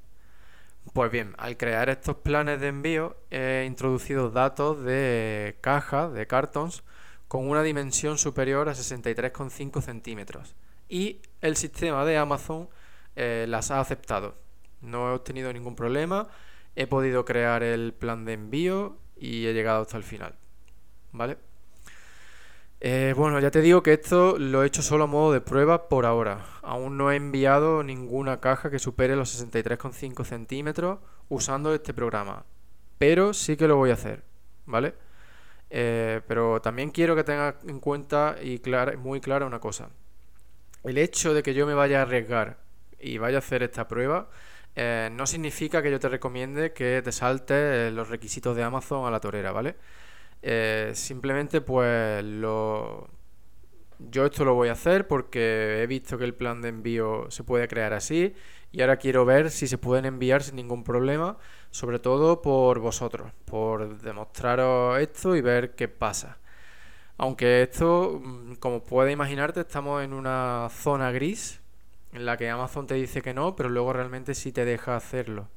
Pues 0.93 1.11
bien, 1.11 1.35
al 1.37 1.57
crear 1.57 1.89
estos 1.89 2.15
planes 2.17 2.59
de 2.59 2.69
envío 2.69 3.15
he 3.29 3.65
introducido 3.67 4.31
datos 4.31 4.83
de 4.83 5.59
cajas, 5.61 6.11
de 6.11 6.25
cartons, 6.25 6.83
con 7.27 7.47
una 7.47 7.61
dimensión 7.61 8.17
superior 8.17 8.67
a 8.67 8.73
63,5 8.73 9.81
centímetros. 9.83 10.55
Y 10.89 11.21
el 11.41 11.55
sistema 11.55 12.03
de 12.03 12.17
Amazon 12.17 12.67
eh, 13.15 13.45
las 13.47 13.69
ha 13.69 13.79
aceptado. 13.79 14.33
No 14.81 15.11
he 15.11 15.13
obtenido 15.13 15.53
ningún 15.53 15.75
problema, 15.75 16.29
he 16.75 16.87
podido 16.87 17.25
crear 17.25 17.61
el 17.61 17.93
plan 17.93 18.25
de 18.25 18.33
envío 18.33 18.97
y 19.15 19.45
he 19.45 19.53
llegado 19.53 19.83
hasta 19.83 19.97
el 19.97 20.03
final. 20.03 20.33
¿Vale? 21.11 21.37
Eh, 22.83 23.13
bueno, 23.15 23.39
ya 23.39 23.51
te 23.51 23.61
digo 23.61 23.83
que 23.83 23.93
esto 23.93 24.39
lo 24.39 24.63
he 24.63 24.67
hecho 24.67 24.81
solo 24.81 25.03
a 25.03 25.07
modo 25.07 25.31
de 25.33 25.39
prueba 25.41 25.87
por 25.87 26.07
ahora. 26.07 26.43
Aún 26.63 26.97
no 26.97 27.11
he 27.11 27.15
enviado 27.15 27.83
ninguna 27.83 28.39
caja 28.39 28.71
que 28.71 28.79
supere 28.79 29.15
los 29.15 29.39
63,5 29.39 30.25
centímetros 30.25 30.99
usando 31.29 31.75
este 31.75 31.93
programa. 31.93 32.43
Pero 32.97 33.33
sí 33.33 33.55
que 33.55 33.67
lo 33.67 33.77
voy 33.77 33.91
a 33.91 33.93
hacer. 33.93 34.23
¿Vale? 34.65 34.95
Eh, 35.69 36.21
pero 36.27 36.59
también 36.61 36.89
quiero 36.91 37.15
que 37.15 37.23
tengas 37.23 37.55
en 37.67 37.79
cuenta 37.79 38.37
y 38.41 38.59
muy 38.97 39.21
clara 39.21 39.45
una 39.45 39.59
cosa. 39.59 39.89
El 40.83 40.97
hecho 40.97 41.35
de 41.35 41.43
que 41.43 41.53
yo 41.53 41.67
me 41.67 41.75
vaya 41.75 41.99
a 41.99 42.01
arriesgar 42.03 42.57
y 42.99 43.19
vaya 43.19 43.37
a 43.37 43.39
hacer 43.39 43.61
esta 43.63 43.87
prueba, 43.87 44.29
eh, 44.75 45.09
no 45.11 45.27
significa 45.27 45.83
que 45.83 45.91
yo 45.91 45.99
te 45.99 46.09
recomiende 46.09 46.73
que 46.73 47.01
te 47.03 47.11
saltes 47.11 47.93
los 47.93 48.09
requisitos 48.09 48.55
de 48.55 48.63
Amazon 48.63 49.05
a 49.07 49.11
la 49.11 49.19
torera, 49.19 49.51
¿vale? 49.51 49.75
Eh, 50.41 50.91
simplemente 50.95 51.61
pues 51.61 52.23
lo... 52.23 53.09
Yo 53.99 54.25
esto 54.25 54.45
lo 54.45 54.55
voy 54.55 54.69
a 54.69 54.71
hacer 54.73 55.07
porque 55.07 55.83
he 55.83 55.87
visto 55.87 56.17
que 56.17 56.23
el 56.23 56.33
plan 56.33 56.61
de 56.61 56.69
envío 56.69 57.29
se 57.29 57.43
puede 57.43 57.67
crear 57.67 57.93
así 57.93 58.33
y 58.71 58.81
ahora 58.81 58.97
quiero 58.97 59.25
ver 59.25 59.51
si 59.51 59.67
se 59.67 59.77
pueden 59.77 60.05
enviar 60.05 60.41
sin 60.43 60.55
ningún 60.55 60.83
problema, 60.83 61.37
sobre 61.69 61.99
todo 61.99 62.41
por 62.41 62.79
vosotros, 62.79 63.31
por 63.45 63.99
demostraros 64.01 64.99
esto 64.99 65.35
y 65.35 65.41
ver 65.41 65.75
qué 65.75 65.87
pasa. 65.87 66.39
Aunque 67.17 67.63
esto, 67.63 68.19
mm, 68.23 68.55
como 68.55 68.83
puedes 68.83 69.13
imaginarte, 69.13 69.61
estamos 69.61 70.03
en 70.03 70.13
una 70.13 70.69
zona 70.71 71.11
gris 71.11 71.61
en 72.13 72.25
la 72.25 72.37
que 72.37 72.49
Amazon 72.49 72.87
te 72.87 72.95
dice 72.95 73.21
que 73.21 73.33
no, 73.33 73.55
pero 73.55 73.69
luego 73.69 73.93
realmente 73.93 74.33
sí 74.35 74.51
te 74.51 74.65
deja 74.65 74.95
hacerlo. 74.95 75.49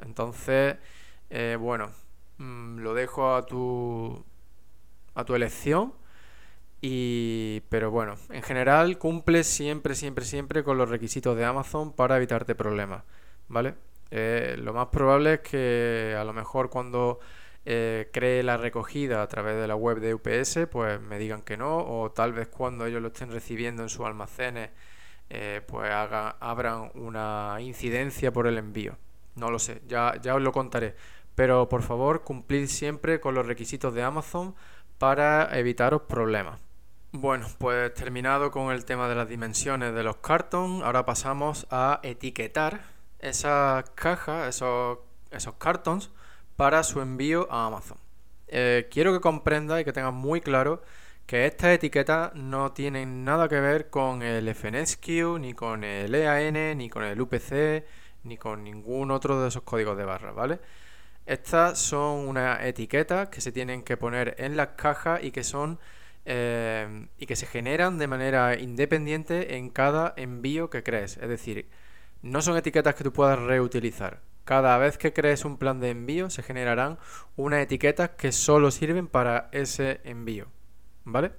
Entonces, 0.00 0.76
eh, 1.30 1.56
bueno, 1.60 1.90
mm, 2.40 2.78
lo 2.80 2.94
dejo 2.94 3.34
a 3.34 3.46
tu 3.46 4.24
a 5.14 5.24
tu 5.24 5.34
elección. 5.34 5.94
Y, 6.82 7.60
pero 7.68 7.90
bueno, 7.90 8.16
en 8.30 8.42
general 8.42 8.98
cumple 8.98 9.44
siempre, 9.44 9.94
siempre, 9.94 10.24
siempre 10.24 10.64
con 10.64 10.78
los 10.78 10.88
requisitos 10.88 11.36
de 11.36 11.44
Amazon 11.44 11.92
para 11.92 12.16
evitarte 12.16 12.54
problemas, 12.54 13.04
¿vale? 13.48 13.74
Eh, 14.10 14.56
lo 14.58 14.72
más 14.72 14.86
probable 14.88 15.34
es 15.34 15.40
que 15.40 16.16
a 16.18 16.24
lo 16.24 16.32
mejor 16.32 16.70
cuando 16.70 17.20
eh, 17.66 18.08
cree 18.12 18.42
la 18.42 18.56
recogida 18.56 19.22
a 19.22 19.28
través 19.28 19.56
de 19.60 19.68
la 19.68 19.76
web 19.76 20.00
de 20.00 20.14
UPS, 20.14 20.68
pues 20.70 21.00
me 21.00 21.18
digan 21.18 21.42
que 21.42 21.56
no, 21.58 21.78
o 21.78 22.10
tal 22.12 22.32
vez 22.32 22.48
cuando 22.48 22.86
ellos 22.86 23.02
lo 23.02 23.08
estén 23.08 23.30
recibiendo 23.30 23.82
en 23.82 23.90
sus 23.90 24.06
almacenes 24.06 24.70
eh, 25.30 25.60
pues 25.66 25.90
haga, 25.90 26.36
abran 26.40 26.90
una 26.94 27.56
incidencia 27.60 28.32
por 28.32 28.46
el 28.46 28.58
envío. 28.58 28.96
No 29.36 29.50
lo 29.50 29.58
sé, 29.58 29.82
ya, 29.86 30.14
ya 30.20 30.34
os 30.34 30.42
lo 30.42 30.52
contaré. 30.52 30.96
Pero 31.40 31.70
por 31.70 31.80
favor, 31.80 32.22
cumplid 32.22 32.66
siempre 32.66 33.18
con 33.18 33.34
los 33.34 33.46
requisitos 33.46 33.94
de 33.94 34.02
Amazon 34.02 34.54
para 34.98 35.48
evitaros 35.58 36.02
problemas. 36.02 36.60
Bueno, 37.12 37.46
pues 37.56 37.94
terminado 37.94 38.50
con 38.50 38.70
el 38.74 38.84
tema 38.84 39.08
de 39.08 39.14
las 39.14 39.26
dimensiones 39.26 39.94
de 39.94 40.02
los 40.02 40.16
cartons, 40.16 40.84
ahora 40.84 41.06
pasamos 41.06 41.66
a 41.70 42.00
etiquetar 42.02 42.82
esas 43.20 43.88
cajas, 43.94 44.50
esos, 44.50 44.98
esos 45.30 45.54
cartons, 45.54 46.10
para 46.56 46.82
su 46.82 47.00
envío 47.00 47.50
a 47.50 47.64
Amazon. 47.64 47.96
Eh, 48.48 48.88
quiero 48.90 49.14
que 49.14 49.20
comprendas 49.20 49.80
y 49.80 49.84
que 49.86 49.94
tengas 49.94 50.12
muy 50.12 50.42
claro 50.42 50.82
que 51.24 51.46
estas 51.46 51.70
etiquetas 51.70 52.34
no 52.34 52.72
tienen 52.72 53.24
nada 53.24 53.48
que 53.48 53.60
ver 53.60 53.88
con 53.88 54.20
el 54.22 54.46
FNSQ, 54.46 55.38
ni 55.40 55.54
con 55.54 55.84
el 55.84 56.14
EAN, 56.14 56.76
ni 56.76 56.90
con 56.90 57.02
el 57.02 57.18
UPC, 57.18 57.86
ni 58.24 58.36
con 58.36 58.62
ningún 58.62 59.10
otro 59.10 59.40
de 59.40 59.48
esos 59.48 59.62
códigos 59.62 59.96
de 59.96 60.04
barras, 60.04 60.34
¿vale? 60.34 60.60
Estas 61.30 61.78
son 61.78 62.26
unas 62.26 62.60
etiquetas 62.64 63.28
que 63.28 63.40
se 63.40 63.52
tienen 63.52 63.84
que 63.84 63.96
poner 63.96 64.34
en 64.38 64.56
las 64.56 64.70
cajas 64.70 65.22
y 65.22 65.30
que 65.30 65.44
son 65.44 65.78
eh, 66.24 67.06
y 67.18 67.26
que 67.26 67.36
se 67.36 67.46
generan 67.46 67.98
de 67.98 68.08
manera 68.08 68.58
independiente 68.58 69.54
en 69.54 69.70
cada 69.70 70.12
envío 70.16 70.70
que 70.70 70.82
crees. 70.82 71.18
Es 71.18 71.28
decir, 71.28 71.68
no 72.22 72.42
son 72.42 72.56
etiquetas 72.56 72.96
que 72.96 73.04
tú 73.04 73.12
puedas 73.12 73.38
reutilizar. 73.38 74.22
Cada 74.44 74.76
vez 74.78 74.98
que 74.98 75.12
crees 75.12 75.44
un 75.44 75.56
plan 75.56 75.78
de 75.78 75.90
envío 75.90 76.30
se 76.30 76.42
generarán 76.42 76.98
unas 77.36 77.62
etiquetas 77.62 78.10
que 78.18 78.32
solo 78.32 78.72
sirven 78.72 79.06
para 79.06 79.50
ese 79.52 80.00
envío. 80.02 80.48
¿vale? 81.04 81.30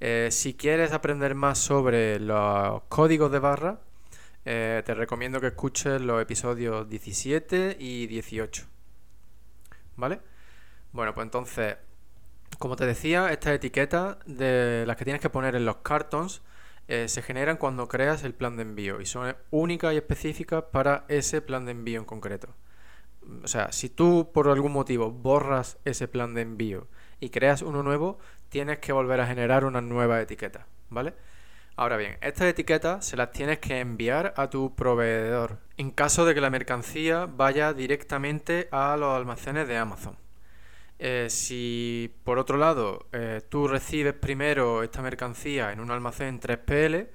Eh, 0.00 0.30
si 0.32 0.54
quieres 0.54 0.90
aprender 0.90 1.36
más 1.36 1.58
sobre 1.58 2.18
los 2.18 2.82
códigos 2.88 3.30
de 3.30 3.38
barra, 3.38 3.78
eh, 4.44 4.82
te 4.84 4.92
recomiendo 4.94 5.40
que 5.40 5.46
escuches 5.46 6.00
los 6.00 6.20
episodios 6.20 6.88
17 6.88 7.76
y 7.78 8.08
18. 8.08 8.77
¿Vale? 9.98 10.20
Bueno, 10.92 11.12
pues 11.12 11.26
entonces, 11.26 11.76
como 12.58 12.76
te 12.76 12.86
decía, 12.86 13.30
estas 13.32 13.54
etiquetas 13.54 14.16
de 14.26 14.84
las 14.86 14.96
que 14.96 15.04
tienes 15.04 15.20
que 15.20 15.28
poner 15.28 15.56
en 15.56 15.66
los 15.66 15.78
cartons 15.78 16.40
eh, 16.86 17.08
se 17.08 17.20
generan 17.20 17.58
cuando 17.58 17.88
creas 17.88 18.22
el 18.24 18.32
plan 18.32 18.56
de 18.56 18.62
envío 18.62 19.00
y 19.00 19.06
son 19.06 19.36
únicas 19.50 19.92
y 19.92 19.96
específicas 19.96 20.64
para 20.72 21.04
ese 21.08 21.42
plan 21.42 21.66
de 21.66 21.72
envío 21.72 21.98
en 21.98 22.06
concreto. 22.06 22.54
O 23.42 23.48
sea, 23.48 23.72
si 23.72 23.90
tú 23.90 24.30
por 24.32 24.48
algún 24.48 24.72
motivo 24.72 25.10
borras 25.10 25.78
ese 25.84 26.08
plan 26.08 26.32
de 26.32 26.42
envío 26.42 26.86
y 27.20 27.30
creas 27.30 27.60
uno 27.62 27.82
nuevo, 27.82 28.18
tienes 28.48 28.78
que 28.78 28.92
volver 28.92 29.20
a 29.20 29.26
generar 29.26 29.64
una 29.64 29.80
nueva 29.80 30.20
etiqueta, 30.22 30.66
¿vale? 30.88 31.14
Ahora 31.78 31.96
bien, 31.96 32.18
estas 32.22 32.48
etiquetas 32.48 33.06
se 33.06 33.16
las 33.16 33.30
tienes 33.30 33.60
que 33.60 33.78
enviar 33.78 34.34
a 34.36 34.50
tu 34.50 34.74
proveedor 34.74 35.60
en 35.76 35.92
caso 35.92 36.24
de 36.24 36.34
que 36.34 36.40
la 36.40 36.50
mercancía 36.50 37.26
vaya 37.26 37.72
directamente 37.72 38.66
a 38.72 38.96
los 38.96 39.14
almacenes 39.14 39.68
de 39.68 39.76
Amazon. 39.76 40.16
Eh, 40.98 41.28
si 41.30 42.12
por 42.24 42.40
otro 42.40 42.58
lado 42.58 43.06
eh, 43.12 43.42
tú 43.48 43.68
recibes 43.68 44.14
primero 44.14 44.82
esta 44.82 45.02
mercancía 45.02 45.70
en 45.70 45.78
un 45.78 45.92
almacén 45.92 46.40
3PL, 46.40 47.10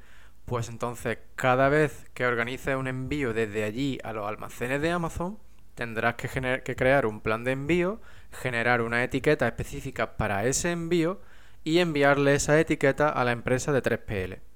pues 0.45 0.69
entonces 0.69 1.17
cada 1.35 1.67
vez 1.67 2.09
que 2.13 2.25
organices 2.25 2.77
un 2.77 2.87
envío 2.87 3.33
desde 3.33 3.65
allí 3.65 3.99
a 4.01 4.13
los 4.13 4.25
almacenes 4.25 4.81
de 4.81 4.91
Amazon, 4.91 5.39
tendrás 5.75 6.15
que, 6.15 6.61
que 6.63 6.75
crear 6.77 7.05
un 7.05 7.19
plan 7.19 7.43
de 7.43 7.51
envío, 7.51 7.99
generar 8.31 8.81
una 8.81 9.03
etiqueta 9.03 9.45
específica 9.45 10.15
para 10.15 10.45
ese 10.45 10.71
envío 10.71 11.19
y 11.65 11.79
enviarle 11.79 12.35
esa 12.35 12.57
etiqueta 12.61 13.09
a 13.09 13.25
la 13.25 13.33
empresa 13.33 13.73
de 13.73 13.83
3PL. 13.83 14.52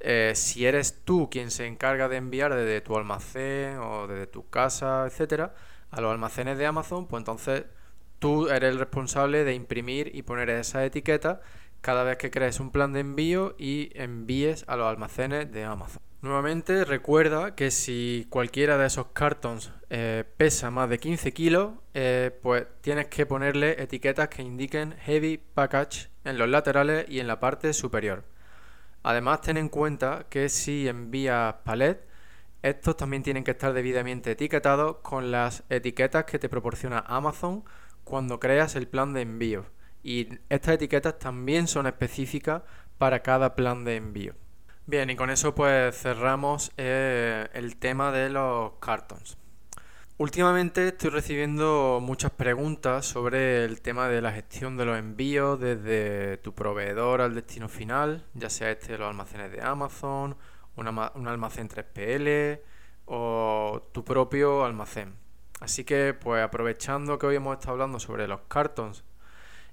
Eh, 0.00 0.32
si 0.34 0.66
eres 0.66 1.04
tú 1.04 1.28
quien 1.30 1.50
se 1.50 1.66
encarga 1.66 2.08
de 2.08 2.16
enviar 2.16 2.54
desde 2.54 2.80
tu 2.80 2.96
almacén 2.96 3.78
o 3.78 4.06
desde 4.06 4.26
tu 4.26 4.48
casa, 4.48 5.04
etcétera, 5.06 5.54
a 5.90 6.00
los 6.00 6.12
almacenes 6.12 6.58
de 6.58 6.66
Amazon, 6.66 7.06
pues 7.06 7.20
entonces 7.20 7.64
tú 8.18 8.48
eres 8.48 8.70
el 8.70 8.78
responsable 8.78 9.44
de 9.44 9.54
imprimir 9.54 10.10
y 10.14 10.22
poner 10.22 10.50
esa 10.50 10.84
etiqueta 10.84 11.40
cada 11.80 12.04
vez 12.04 12.18
que 12.18 12.30
crees 12.30 12.60
un 12.60 12.70
plan 12.70 12.92
de 12.92 13.00
envío 13.00 13.54
y 13.58 13.90
envíes 13.94 14.64
a 14.66 14.76
los 14.76 14.86
almacenes 14.86 15.52
de 15.52 15.64
Amazon. 15.64 16.02
Nuevamente 16.22 16.84
recuerda 16.84 17.54
que 17.54 17.70
si 17.70 18.26
cualquiera 18.30 18.78
de 18.78 18.86
esos 18.86 19.08
cartons 19.12 19.70
eh, 19.90 20.24
pesa 20.36 20.70
más 20.70 20.88
de 20.88 20.98
15 20.98 21.32
kilos, 21.32 21.74
eh, 21.94 22.36
pues 22.42 22.66
tienes 22.80 23.06
que 23.06 23.26
ponerle 23.26 23.80
etiquetas 23.80 24.28
que 24.28 24.42
indiquen 24.42 24.96
Heavy 25.02 25.38
Package 25.38 26.08
en 26.24 26.38
los 26.38 26.48
laterales 26.48 27.06
y 27.08 27.20
en 27.20 27.28
la 27.28 27.38
parte 27.38 27.72
superior. 27.72 28.24
Además 29.06 29.40
ten 29.40 29.56
en 29.56 29.68
cuenta 29.68 30.26
que 30.28 30.48
si 30.48 30.88
envías 30.88 31.54
palet, 31.64 32.04
estos 32.62 32.96
también 32.96 33.22
tienen 33.22 33.44
que 33.44 33.52
estar 33.52 33.72
debidamente 33.72 34.32
etiquetados 34.32 34.96
con 34.96 35.30
las 35.30 35.62
etiquetas 35.70 36.24
que 36.24 36.40
te 36.40 36.48
proporciona 36.48 37.04
Amazon 37.06 37.62
cuando 38.02 38.40
creas 38.40 38.74
el 38.74 38.88
plan 38.88 39.12
de 39.12 39.20
envío. 39.20 39.66
Y 40.02 40.40
estas 40.48 40.74
etiquetas 40.74 41.20
también 41.20 41.68
son 41.68 41.86
específicas 41.86 42.62
para 42.98 43.22
cada 43.22 43.54
plan 43.54 43.84
de 43.84 43.94
envío. 43.94 44.34
Bien, 44.86 45.08
y 45.08 45.14
con 45.14 45.30
eso 45.30 45.54
pues 45.54 45.96
cerramos 45.96 46.72
eh, 46.76 47.46
el 47.52 47.76
tema 47.76 48.10
de 48.10 48.28
los 48.28 48.72
cartons. 48.80 49.38
Últimamente 50.18 50.88
estoy 50.88 51.10
recibiendo 51.10 52.00
muchas 52.02 52.30
preguntas 52.30 53.04
sobre 53.04 53.66
el 53.66 53.82
tema 53.82 54.08
de 54.08 54.22
la 54.22 54.32
gestión 54.32 54.78
de 54.78 54.86
los 54.86 54.98
envíos 54.98 55.60
desde 55.60 56.38
tu 56.38 56.54
proveedor 56.54 57.20
al 57.20 57.34
destino 57.34 57.68
final, 57.68 58.24
ya 58.32 58.48
sea 58.48 58.70
este 58.70 58.92
de 58.92 58.98
los 58.98 59.08
almacenes 59.08 59.52
de 59.52 59.60
Amazon 59.60 60.36
un 60.76 61.28
almacén 61.28 61.68
3PL 61.68 62.60
o 63.04 63.82
tu 63.92 64.04
propio 64.04 64.64
almacén. 64.64 65.14
Así 65.60 65.84
que 65.84 66.14
pues 66.14 66.42
aprovechando 66.42 67.18
que 67.18 67.26
hoy 67.26 67.36
hemos 67.36 67.54
estado 67.54 67.72
hablando 67.72 68.00
sobre 68.00 68.26
los 68.26 68.40
cartons 68.48 69.04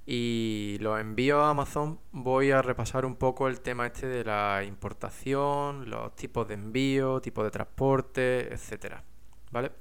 y 0.05 0.77
los 0.81 0.99
envíos 0.99 1.41
a 1.41 1.51
Amazon, 1.51 2.01
voy 2.11 2.51
a 2.51 2.61
repasar 2.61 3.05
un 3.05 3.15
poco 3.15 3.47
el 3.47 3.61
tema 3.61 3.85
este 3.87 4.07
de 4.07 4.25
la 4.25 4.63
importación, 4.65 5.89
los 5.89 6.13
tipos 6.17 6.49
de 6.49 6.55
envío, 6.55 7.21
tipos 7.21 7.45
de 7.45 7.51
transporte, 7.51 8.53
etcétera. 8.53 9.05
¿Vale? 9.51 9.71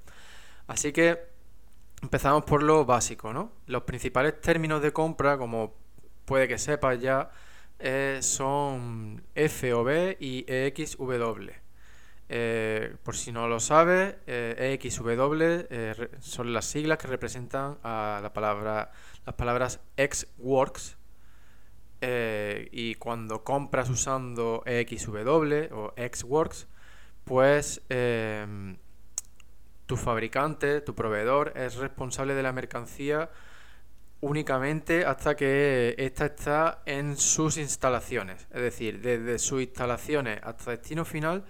Así 0.67 0.93
que 0.93 1.19
empezamos 2.03 2.45
por 2.45 2.63
lo 2.63 2.85
básico, 2.85 3.33
¿no? 3.33 3.53
Los 3.67 3.83
principales 3.83 4.41
términos 4.41 4.83
de 4.83 4.93
compra, 4.93 5.39
como 5.39 5.75
puede 6.25 6.49
que 6.49 6.59
sepas 6.59 7.01
ya, 7.01 7.31
eh, 7.79 8.19
son 8.23 9.23
FOB 9.35 10.17
y 10.21 10.45
EXW. 10.47 11.51
Eh, 12.29 12.97
por 13.03 13.17
si 13.17 13.33
no 13.33 13.49
lo 13.49 13.61
sabes, 13.61 14.15
EXW 14.27 15.67
eh, 15.69 16.09
son 16.21 16.53
las 16.53 16.65
siglas 16.67 16.99
que 16.99 17.09
representan 17.09 17.79
a 17.83 18.21
la 18.23 18.33
palabra, 18.33 18.93
las 19.27 19.35
palabras 19.35 19.81
Xworks. 19.97 20.97
y 22.73 22.95
cuando 22.97 23.45
compras 23.45 23.91
usando 23.91 24.63
EXW 24.67 25.73
o 25.73 25.95
Xworks, 25.97 26.69
pues 27.25 27.83
tu 29.87 29.97
fabricante, 29.97 30.81
tu 30.81 30.95
proveedor, 30.95 31.53
es 31.57 31.77
responsable 31.77 32.35
de 32.35 32.43
la 32.43 32.53
mercancía 32.53 33.31
únicamente 34.23 35.05
hasta 35.05 35.35
que 35.35 35.95
ésta 35.99 36.27
está 36.27 36.83
en 36.87 37.17
sus 37.17 37.59
instalaciones. 37.59 38.47
Es 38.53 38.63
decir, 38.63 39.01
desde 39.01 39.39
sus 39.39 39.63
instalaciones 39.63 40.41
hasta 40.43 40.71
destino 40.71 41.05
final, 41.05 41.45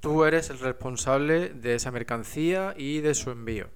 tú 0.00 0.24
eres 0.24 0.50
el 0.50 0.58
responsable 0.58 1.50
de 1.50 1.76
esa 1.76 1.90
mercancía 1.90 2.74
y 2.76 3.00
de 3.00 3.14
su 3.14 3.30
envío. 3.30 3.68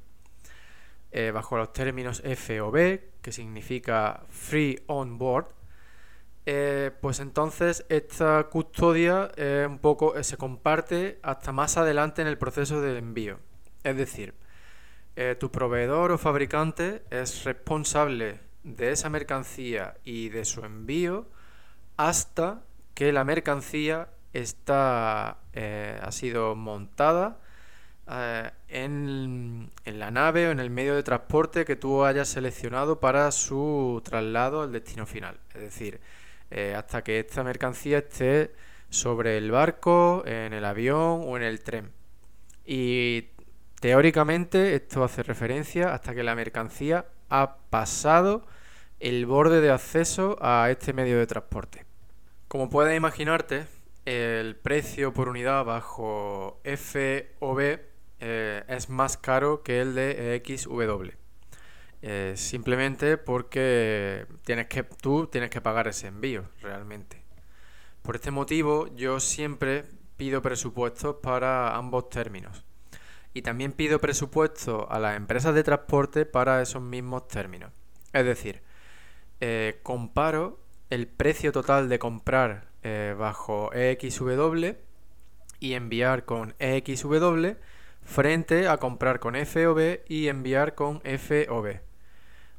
Eh, 1.13 1.31
bajo 1.31 1.57
los 1.57 1.73
términos 1.73 2.21
FOB, 2.23 3.01
que 3.23 3.33
significa 3.33 4.25
Free 4.29 4.83
On 4.87 5.19
Board, 5.19 5.47
eh, 6.45 6.91
pues 7.01 7.21
entonces 7.21 7.87
esta 7.89 8.43
custodia 8.51 9.31
un 9.69 9.79
poco 9.79 10.17
eh, 10.17 10.25
se 10.25 10.37
comparte 10.37 11.21
hasta 11.23 11.53
más 11.53 11.77
adelante 11.77 12.23
en 12.23 12.29
el 12.29 12.39
proceso 12.39 12.81
del 12.81 12.97
envío. 12.97 13.39
Es 13.85 13.97
decir, 13.97 14.35
eh, 15.15 15.37
tu 15.39 15.51
proveedor 15.51 16.13
o 16.13 16.19
fabricante 16.19 17.03
es 17.11 17.45
responsable 17.45 18.41
de 18.63 18.93
esa 18.93 19.11
mercancía 19.11 19.95
y 20.05 20.31
de 20.31 20.45
su 20.47 20.65
envío 20.65 21.27
hasta 21.99 22.63
que 22.95 23.13
la 23.13 23.23
mercancía 23.25 24.09
está, 24.33 25.39
eh, 25.53 25.99
ha 26.01 26.13
sido 26.13 26.55
montada 26.55 27.39
eh, 28.11 28.51
en, 28.69 29.71
en, 29.85 29.99
la 29.99 30.11
nave 30.11 30.49
o 30.49 30.51
en 30.51 30.61
el 30.61 30.71
medio 30.71 30.95
de 30.95 31.03
transporte 31.03 31.67
que 31.67 31.77
tú 31.77 32.05
hayas 32.05 32.29
seleccionado 32.29 32.99
para 32.99 33.31
su 33.33 34.01
traslado 34.05 34.63
al 34.63 34.73
destino 34.73 35.05
final. 35.05 35.39
Es 35.55 35.61
decir, 35.61 36.01
hasta 36.77 37.03
que 37.03 37.21
esta 37.21 37.43
mercancía 37.43 37.99
esté 37.99 38.55
sobre 38.91 39.39
el 39.39 39.51
barco, 39.51 40.23
en 40.27 40.53
el 40.53 40.67
avión 40.67 41.23
o 41.25 41.37
en 41.39 41.43
el 41.43 41.63
tren. 41.63 41.93
Y 42.67 43.32
Teóricamente 43.83 44.77
esto 44.77 45.03
hace 45.03 45.25
referencia 45.25 45.93
hasta 45.93 46.15
que 46.15 46.23
la 46.23 46.37
mercancía 46.37 47.07
ha 47.29 47.57
pasado 47.69 48.47
el 49.01 49.27
borde 49.27 49.61
de 49.61 49.73
acceso 49.73 50.37
a 50.41 50.71
este 50.71 50.93
medio 50.93 51.19
de 51.19 51.27
transporte. 51.27 51.85
Como 52.47 52.71
puedes 52.71 52.97
imaginarte, 52.97 53.67
el 54.05 54.55
precio 54.55 55.13
por 55.13 55.29
unidad 55.29 55.65
bajo 55.65 56.61
FOB 56.63 57.81
eh, 58.21 58.63
es 58.69 58.89
más 58.89 59.17
caro 59.17 59.65
que 59.65 59.81
el 59.81 59.97
de 59.97 60.41
XW. 60.47 61.09
Eh, 62.03 62.35
simplemente 62.37 63.19
porque 63.19 64.27
tienes 64.45 64.69
que, 64.69 64.85
tú 64.85 65.27
tienes 65.27 65.51
que 65.51 65.61
pagar 65.61 65.89
ese 65.89 66.07
envío 66.07 66.45
realmente. 66.61 67.25
Por 68.03 68.15
este 68.15 68.31
motivo 68.31 68.95
yo 68.95 69.19
siempre 69.19 69.87
pido 70.17 70.41
presupuestos 70.41 71.17
para 71.21 71.75
ambos 71.75 72.11
términos 72.11 72.65
y 73.35 73.43
también 73.43 73.73
pido 73.73 74.01
presupuesto 74.01 74.91
a 74.91 74.99
las 74.99 75.17
empresas 75.17 75.55
de 75.55 75.65
transporte 75.65 76.27
para 76.27 76.61
esos 76.63 76.83
mismos 76.83 77.29
términos. 77.29 77.73
Es 78.13 78.25
decir, 78.25 78.63
eh, 79.41 79.81
comparo 79.83 80.61
el 80.91 81.07
precio 81.07 81.53
total 81.53 81.89
de 81.89 81.99
comprar 81.99 82.69
eh, 82.83 83.15
bajo 83.19 83.73
EXW 83.73 84.75
y 85.61 85.73
enviar 85.75 86.25
con 86.25 86.55
EXW 86.59 87.55
frente 88.03 88.69
a 88.69 88.77
comprar 88.79 89.21
con 89.21 89.35
FOB 89.35 90.01
y 90.09 90.29
enviar 90.29 90.75
con 90.75 91.01
FOB. 91.01 91.81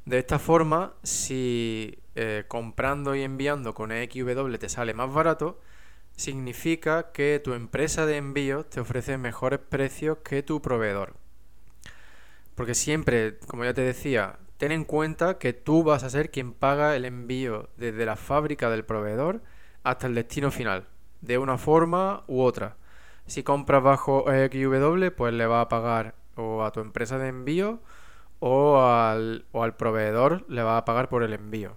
De 0.06 0.18
esta 0.18 0.38
forma, 0.38 0.94
si 1.02 1.98
eh, 2.16 2.44
comprando 2.48 3.14
y 3.14 3.22
enviando 3.22 3.74
con 3.74 3.92
EXW 3.92 4.56
te 4.58 4.68
sale 4.68 4.94
más 4.94 5.12
barato, 5.12 5.60
significa 6.16 7.12
que 7.12 7.40
tu 7.42 7.54
empresa 7.54 8.06
de 8.06 8.16
envío 8.16 8.64
te 8.64 8.80
ofrece 8.80 9.18
mejores 9.18 9.60
precios 9.60 10.18
que 10.24 10.42
tu 10.42 10.62
proveedor. 10.62 11.14
Porque 12.54 12.74
siempre, 12.74 13.38
como 13.46 13.64
ya 13.64 13.74
te 13.74 13.82
decía, 13.82 14.38
ten 14.58 14.72
en 14.72 14.84
cuenta 14.84 15.38
que 15.38 15.52
tú 15.52 15.82
vas 15.82 16.04
a 16.04 16.10
ser 16.10 16.30
quien 16.30 16.52
paga 16.52 16.96
el 16.96 17.04
envío 17.04 17.68
desde 17.76 18.06
la 18.06 18.16
fábrica 18.16 18.70
del 18.70 18.84
proveedor 18.84 19.42
hasta 19.82 20.06
el 20.06 20.14
destino 20.14 20.50
final, 20.50 20.86
de 21.20 21.38
una 21.38 21.58
forma 21.58 22.24
u 22.28 22.42
otra. 22.42 22.76
Si 23.26 23.42
compras 23.42 23.82
bajo 23.82 24.24
XW, 24.26 25.08
pues 25.16 25.34
le 25.34 25.46
va 25.46 25.62
a 25.62 25.68
pagar 25.68 26.14
o 26.36 26.64
a 26.64 26.72
tu 26.72 26.80
empresa 26.80 27.18
de 27.18 27.28
envío 27.28 27.80
o 28.40 28.80
al, 28.82 29.46
o 29.52 29.62
al 29.62 29.76
proveedor 29.76 30.44
le 30.48 30.62
va 30.62 30.76
a 30.76 30.84
pagar 30.84 31.08
por 31.08 31.22
el 31.22 31.32
envío. 31.32 31.76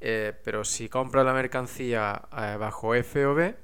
Eh, 0.00 0.34
pero 0.44 0.64
si 0.64 0.88
compras 0.88 1.24
la 1.24 1.32
mercancía 1.32 2.22
eh, 2.36 2.56
bajo 2.58 2.94
FOB, 2.94 3.54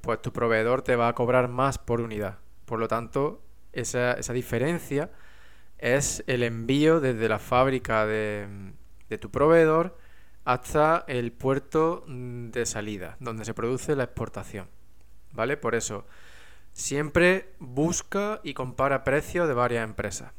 pues 0.00 0.22
tu 0.22 0.32
proveedor 0.32 0.82
te 0.82 0.96
va 0.96 1.08
a 1.08 1.14
cobrar 1.14 1.48
más 1.48 1.78
por 1.78 2.00
unidad. 2.00 2.38
Por 2.64 2.78
lo 2.78 2.88
tanto, 2.88 3.42
esa, 3.72 4.14
diferencia 4.32 5.10
es 5.78 6.24
el 6.26 6.42
envío 6.42 7.00
desde 7.00 7.28
la 7.28 7.38
fábrica 7.38 8.06
de, 8.06 8.72
de 9.08 9.18
tu 9.18 9.30
proveedor 9.30 9.96
hasta 10.44 11.04
el 11.06 11.32
puerto 11.32 12.04
de 12.06 12.66
salida, 12.66 13.16
donde 13.20 13.44
se 13.44 13.54
produce 13.54 13.96
la 13.96 14.04
exportación. 14.04 14.68
¿Vale? 15.32 15.56
Por 15.56 15.74
eso, 15.74 16.06
siempre 16.72 17.52
busca 17.58 18.40
y 18.42 18.54
compara 18.54 19.04
precios 19.04 19.46
de 19.46 19.54
varias 19.54 19.84
empresas. 19.84 20.32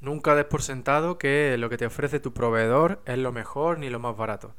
Nunca 0.00 0.34
des 0.34 0.46
por 0.46 0.62
sentado 0.62 1.18
que 1.18 1.56
lo 1.58 1.70
que 1.70 1.76
te 1.76 1.86
ofrece 1.86 2.18
tu 2.18 2.32
proveedor 2.32 3.00
es 3.04 3.18
lo 3.18 3.30
mejor 3.30 3.78
ni 3.78 3.88
lo 3.88 4.00
más 4.00 4.16
barato. 4.16 4.56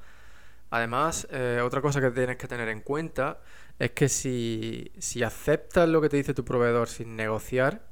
Además, 0.70 1.28
eh, 1.32 1.60
otra 1.62 1.82
cosa 1.82 2.00
que 2.00 2.12
tienes 2.12 2.38
que 2.38 2.48
tener 2.48 2.70
en 2.70 2.82
cuenta 2.82 3.42
es 3.80 3.92
que 3.92 4.10
si, 4.10 4.92
aceptas 5.24 5.90
lo 5.90 6.02
que 6.02 6.10
te 6.10 6.18
dice 6.18 6.34
tu 6.34 6.46
proveedor 6.46 6.88
sin 6.88 7.16
negociar, 7.16 7.86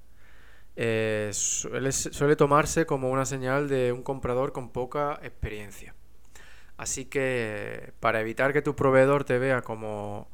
eh, 0.76 1.32
suele, 1.34 2.36
tomarse 2.36 2.86
como 2.86 3.10
una 3.10 3.26
señal 3.26 3.68
de 3.68 3.92
un 3.92 4.04
comprador 4.04 4.54
con 4.54 4.72
poca 4.72 5.20
experiencia. 5.24 5.96
Así 6.78 7.06
que 7.06 7.94
para 8.00 8.22
evitar 8.22 8.54
que 8.54 8.62
tu 8.62 8.76
proveedor 8.76 9.24
te 9.24 9.38
vea 9.38 9.62
como 9.62 10.30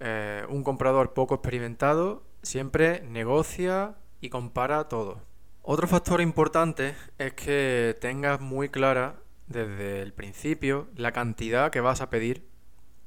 eh, 0.00 0.44
un 0.48 0.62
comprador 0.62 1.14
poco 1.14 1.36
experimentado, 1.36 2.22
siempre 2.42 3.02
negocia 3.02 3.96
y 4.20 4.28
compara 4.28 4.88
todo. 4.88 5.20
Otro 5.62 5.86
factor 5.88 6.20
importante 6.20 6.94
es 7.18 7.32
que 7.34 7.96
tengas 8.00 8.40
muy 8.40 8.68
clara 8.68 9.16
desde 9.46 10.02
el 10.02 10.12
principio 10.12 10.88
la 10.96 11.12
cantidad 11.12 11.70
que 11.70 11.80
vas 11.80 12.00
a 12.00 12.08
pedir 12.08 12.49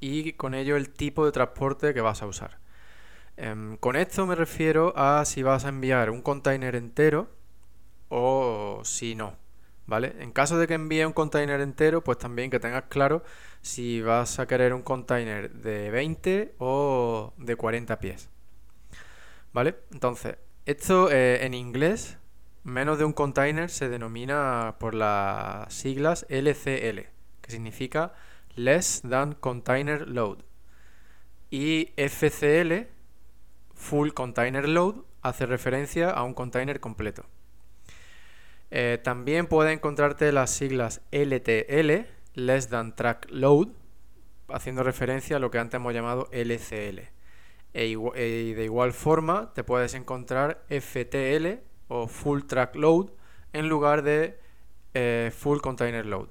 y 0.04 0.34
con 0.34 0.54
ello 0.54 0.76
el 0.76 0.90
tipo 0.90 1.24
de 1.24 1.32
transporte 1.32 1.94
que 1.94 2.02
vas 2.02 2.22
a 2.22 2.26
usar. 2.26 2.58
Em, 3.38 3.78
con 3.78 3.96
esto 3.96 4.26
me 4.26 4.34
refiero 4.34 4.92
a 4.96 5.24
si 5.24 5.42
vas 5.42 5.64
a 5.64 5.70
enviar 5.70 6.10
un 6.10 6.20
container 6.20 6.76
entero 6.76 7.28
o 8.10 8.82
si 8.84 9.14
no. 9.14 9.36
¿Vale? 9.86 10.14
En 10.18 10.32
caso 10.32 10.58
de 10.58 10.66
que 10.66 10.74
envíe 10.74 11.04
un 11.04 11.12
container 11.12 11.60
entero, 11.60 12.02
pues 12.02 12.18
también 12.18 12.50
que 12.50 12.60
tengas 12.60 12.84
claro 12.84 13.22
si 13.60 14.00
vas 14.00 14.38
a 14.38 14.46
querer 14.46 14.72
un 14.72 14.82
container 14.82 15.50
de 15.50 15.90
20 15.90 16.54
o 16.58 17.32
de 17.36 17.56
40 17.56 17.98
pies. 17.98 18.30
¿Vale? 19.52 19.76
Entonces, 19.92 20.36
esto 20.66 21.10
eh, 21.10 21.44
en 21.44 21.54
inglés, 21.54 22.18
menos 22.62 22.98
de 22.98 23.04
un 23.04 23.12
container 23.12 23.70
se 23.70 23.88
denomina 23.88 24.76
por 24.78 24.94
las 24.94 25.72
siglas 25.72 26.26
LCL, 26.28 27.08
que 27.42 27.50
significa 27.50 28.14
Less 28.56 29.02
Than 29.08 29.34
Container 29.34 30.08
Load. 30.08 30.38
Y 31.50 31.92
FCL, 31.96 32.88
Full 33.74 34.10
Container 34.10 34.68
Load, 34.68 35.04
hace 35.22 35.46
referencia 35.46 36.10
a 36.10 36.22
un 36.22 36.34
container 36.34 36.80
completo. 36.80 37.24
Eh, 38.70 38.98
también 39.02 39.46
puedes 39.46 39.72
encontrarte 39.72 40.32
las 40.32 40.50
siglas 40.50 41.00
LTL, 41.12 42.06
Less 42.34 42.68
Than 42.68 42.96
Track 42.96 43.28
Load, 43.30 43.68
haciendo 44.48 44.82
referencia 44.82 45.36
a 45.36 45.38
lo 45.38 45.50
que 45.50 45.58
antes 45.58 45.78
hemos 45.78 45.94
llamado 45.94 46.28
LCL. 46.32 47.08
E 47.72 47.86
y 47.86 48.52
de 48.52 48.64
igual 48.64 48.92
forma 48.92 49.52
te 49.52 49.64
puedes 49.64 49.94
encontrar 49.94 50.64
FTL 50.68 51.60
o 51.88 52.06
Full 52.06 52.42
Track 52.42 52.76
Load 52.76 53.10
en 53.52 53.68
lugar 53.68 54.02
de 54.02 54.38
eh, 54.94 55.32
Full 55.36 55.60
Container 55.60 56.06
Load. 56.06 56.28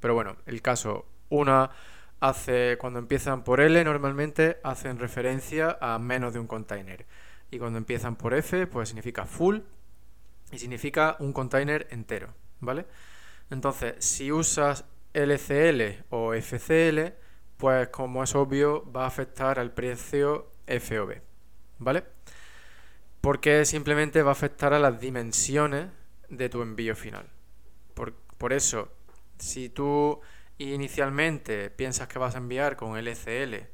Pero 0.00 0.14
bueno, 0.14 0.36
el 0.46 0.62
caso, 0.62 1.06
una 1.28 1.70
hace, 2.20 2.78
cuando 2.78 2.98
empiezan 2.98 3.44
por 3.44 3.60
L 3.60 3.84
normalmente 3.84 4.58
hacen 4.62 4.98
referencia 4.98 5.76
a 5.80 5.98
menos 5.98 6.32
de 6.32 6.38
un 6.38 6.46
container. 6.46 7.06
Y 7.50 7.58
cuando 7.58 7.78
empiezan 7.78 8.16
por 8.16 8.34
F, 8.34 8.66
pues 8.66 8.88
significa 8.88 9.26
full 9.26 9.58
y 10.50 10.58
significa 10.58 11.16
un 11.20 11.32
container 11.32 11.86
entero, 11.90 12.34
¿vale? 12.60 12.86
Entonces, 13.50 13.96
si 13.98 14.32
usas 14.32 14.84
LCL 15.12 16.04
o 16.10 16.34
FCL, 16.34 17.12
pues 17.56 17.88
como 17.88 18.24
es 18.24 18.34
obvio, 18.34 18.90
va 18.90 19.04
a 19.04 19.08
afectar 19.08 19.58
al 19.58 19.72
precio 19.72 20.50
FOB, 20.66 21.20
¿vale? 21.78 22.04
Porque 23.20 23.64
simplemente 23.64 24.22
va 24.22 24.30
a 24.30 24.32
afectar 24.32 24.72
a 24.72 24.78
las 24.78 25.00
dimensiones 25.00 25.88
de 26.28 26.48
tu 26.48 26.62
envío 26.62 26.96
final. 26.96 27.26
Por, 27.94 28.14
por 28.38 28.52
eso, 28.52 28.90
si 29.38 29.68
tú 29.68 30.20
inicialmente 30.58 31.70
piensas 31.70 32.08
que 32.08 32.18
vas 32.18 32.34
a 32.34 32.38
enviar 32.38 32.76
con 32.76 32.96
LCL, 32.96 33.66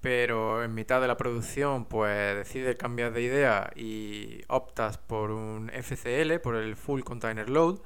pero 0.00 0.62
en 0.64 0.74
mitad 0.74 1.00
de 1.00 1.08
la 1.08 1.16
producción 1.16 1.86
pues 1.86 2.36
decides 2.36 2.76
cambiar 2.76 3.12
de 3.12 3.22
idea 3.22 3.70
y 3.74 4.42
optas 4.48 4.98
por 4.98 5.30
un 5.30 5.70
FCL, 5.70 6.38
por 6.42 6.56
el 6.56 6.76
Full 6.76 7.02
Container 7.02 7.50
Load, 7.50 7.80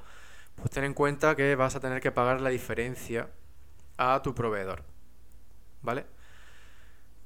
pues 0.55 0.69
ten 0.71 0.83
en 0.83 0.93
cuenta 0.93 1.35
que 1.35 1.55
vas 1.55 1.75
a 1.75 1.79
tener 1.79 2.01
que 2.01 2.11
pagar 2.11 2.41
la 2.41 2.49
diferencia 2.49 3.29
a 3.97 4.21
tu 4.21 4.33
proveedor. 4.35 4.83
¿Vale? 5.81 6.05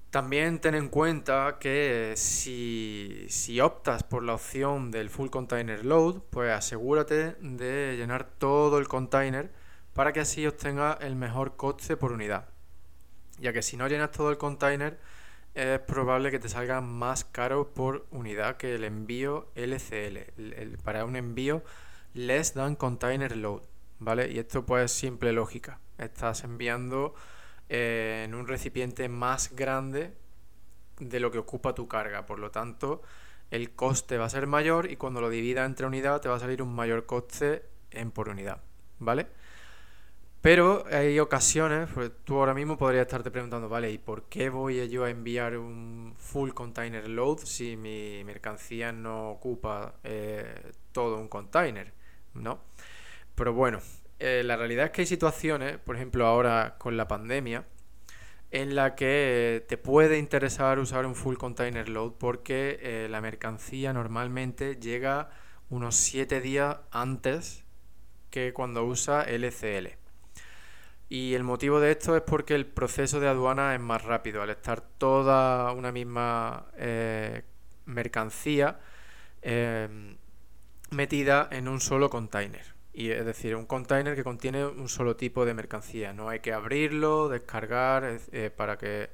También 0.10 0.60
ten 0.60 0.74
en 0.74 0.88
cuenta 0.90 1.58
que 1.60 2.14
si, 2.16 3.26
si, 3.30 3.60
optas 3.60 4.04
por 4.04 4.24
la 4.24 4.34
opción 4.36 4.90
del 4.90 5.10
Full 5.10 5.30
Container 5.30 5.86
Load, 5.86 6.22
pues 6.30 6.52
asegúrate 6.52 7.34
de 7.42 7.96
llenar 7.98 8.26
todo 8.38 8.80
el 8.80 8.88
container 8.88 9.52
para 9.98 10.14
que 10.14 10.20
así 10.20 10.46
obtenga 10.46 10.96
el 11.02 11.16
mejor 11.16 11.56
coste 11.56 11.98
por 11.98 12.12
unidad. 12.12 12.50
Ya 13.40 13.52
que 13.52 13.64
si 13.64 13.78
no 13.78 13.88
llenas 13.88 14.12
todo 14.12 14.30
el 14.30 14.38
container, 14.38 15.00
es 15.56 15.80
probable 15.80 16.30
que 16.30 16.38
te 16.38 16.50
salga 16.50 16.82
más 16.82 17.26
caro 17.26 17.74
por 17.74 18.06
unidad 18.12 18.58
que 18.58 18.76
el 18.76 18.84
envío 18.84 19.48
LCL, 19.56 20.78
para 20.84 21.04
un 21.04 21.16
envío 21.16 21.64
less 22.14 22.54
than 22.54 22.76
container 22.76 23.36
load, 23.36 23.64
¿vale? 23.98 24.32
Y 24.32 24.38
esto 24.38 24.64
pues 24.68 24.86
es 24.86 24.92
simple 24.92 25.34
lógica. 25.34 25.80
Estás 25.98 26.44
enviando 26.44 27.16
eh, 27.68 28.22
en 28.28 28.36
un 28.36 28.48
recipiente 28.48 29.10
más 29.10 29.56
grande 29.56 30.14
de 31.00 31.20
lo 31.20 31.32
que 31.32 31.40
ocupa 31.40 31.74
tu 31.74 31.88
carga, 31.88 32.28
por 32.28 32.38
lo 32.38 32.52
tanto 32.52 33.02
el 33.50 33.72
coste 33.72 34.20
va 34.20 34.26
a 34.26 34.30
ser 34.30 34.46
mayor 34.46 34.92
y 34.92 34.98
cuando 34.98 35.22
lo 35.22 35.32
divida 35.32 35.66
entre 35.66 35.88
unidad 35.88 36.22
te 36.22 36.30
va 36.30 36.36
a 36.36 36.40
salir 36.40 36.62
un 36.62 36.76
mayor 36.76 37.08
coste 37.08 37.64
en 37.90 38.12
por 38.12 38.30
unidad, 38.30 38.62
¿vale? 39.00 39.26
Pero 40.42 40.86
hay 40.92 41.20
ocasiones, 41.20 41.90
pues 41.94 42.12
tú 42.24 42.38
ahora 42.38 42.54
mismo 42.54 42.78
podrías 42.78 43.02
estarte 43.02 43.32
preguntando, 43.32 43.68
vale, 43.70 43.92
¿y 43.92 43.98
por 43.98 44.30
qué 44.30 44.50
voy 44.50 44.88
yo 44.88 45.04
a 45.04 45.10
enviar 45.10 45.58
un 45.58 46.14
full 46.18 46.52
container 46.52 47.10
load 47.10 47.40
si 47.40 47.76
mi 47.76 48.24
mercancía 48.24 48.92
no 48.92 49.32
ocupa 49.32 49.96
eh, 50.04 50.72
todo 50.92 51.18
un 51.18 51.28
container? 51.28 51.92
¿No? 52.36 52.62
Pero 53.36 53.54
bueno, 53.54 53.80
eh, 54.20 54.44
la 54.46 54.56
realidad 54.58 54.86
es 54.86 54.92
que 54.92 55.02
hay 55.02 55.08
situaciones, 55.08 55.78
por 55.80 55.96
ejemplo 55.96 56.26
ahora 56.28 56.76
con 56.78 56.98
la 56.98 57.08
pandemia, 57.08 57.66
en 58.52 58.76
la 58.76 58.96
que 58.96 59.66
te 59.68 59.78
puede 59.78 60.18
interesar 60.18 60.80
usar 60.80 61.06
un 61.06 61.16
full 61.16 61.36
container 61.36 61.90
load 61.90 62.14
porque 62.14 62.80
eh, 62.82 63.08
la 63.10 63.22
mercancía 63.22 63.92
normalmente 63.92 64.78
llega 64.78 65.30
unos 65.70 65.96
7 65.96 66.42
días 66.42 66.78
antes 66.92 67.66
que 68.30 68.54
cuando 68.54 68.86
usa 68.86 69.24
LCL. 69.24 70.07
Y 71.10 71.36
el 71.36 71.44
motivo 71.44 71.80
de 71.80 71.92
esto 71.92 72.18
es 72.18 72.22
porque 72.22 72.54
el 72.56 72.66
proceso 72.66 73.20
de 73.20 73.28
aduana 73.28 73.74
es 73.74 73.80
más 73.80 74.04
rápido. 74.04 74.42
Al 74.42 74.50
estar 74.50 74.82
toda 74.82 75.72
una 75.72 75.92
misma 75.92 76.66
eh, 76.78 77.44
mercancía 77.86 78.80
eh, 79.42 79.88
metida 80.92 81.48
en 81.52 81.70
un 81.70 81.80
solo 81.80 82.10
container. 82.10 82.76
Y 82.92 83.12
es 83.12 83.26
decir, 83.26 83.56
un 83.56 83.66
container 83.66 84.16
que 84.16 84.24
contiene 84.24 84.66
un 84.66 84.90
solo 84.90 85.16
tipo 85.16 85.46
de 85.46 85.54
mercancía. 85.54 86.12
No 86.12 86.28
hay 86.28 86.42
que 86.42 86.52
abrirlo, 86.52 87.30
descargar 87.30 88.20
eh, 88.32 88.50
para 88.50 88.78
que 88.78 89.10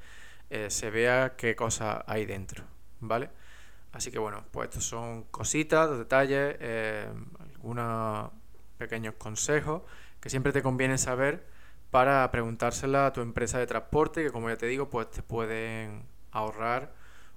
se 0.69 0.91
vea 0.91 1.33
qué 1.35 1.55
cosa 1.55 2.03
hay 2.05 2.25
dentro. 2.25 2.63
¿Vale? 2.99 3.29
Así 3.91 4.11
que 4.11 4.19
bueno, 4.19 4.45
pues 4.51 4.69
estos 4.69 4.85
son 4.85 5.23
cositas, 5.23 5.97
detalles, 5.97 6.57
algunos 7.39 8.31
pequeños 8.77 9.15
consejos 9.15 9.81
que 10.19 10.29
siempre 10.29 10.51
te 10.51 10.61
conviene 10.61 10.99
saber 10.99 11.43
para 11.93 12.31
preguntársela 12.31 13.05
a 13.05 13.13
tu 13.13 13.21
empresa 13.21 13.59
de 13.59 13.67
transporte, 13.67 14.23
que 14.23 14.31
como 14.31 14.49
ya 14.49 14.57
te 14.57 14.65
digo, 14.65 14.89
pues 14.89 15.11
te 15.11 15.21
pueden 15.21 16.07
ahorrar 16.31 16.91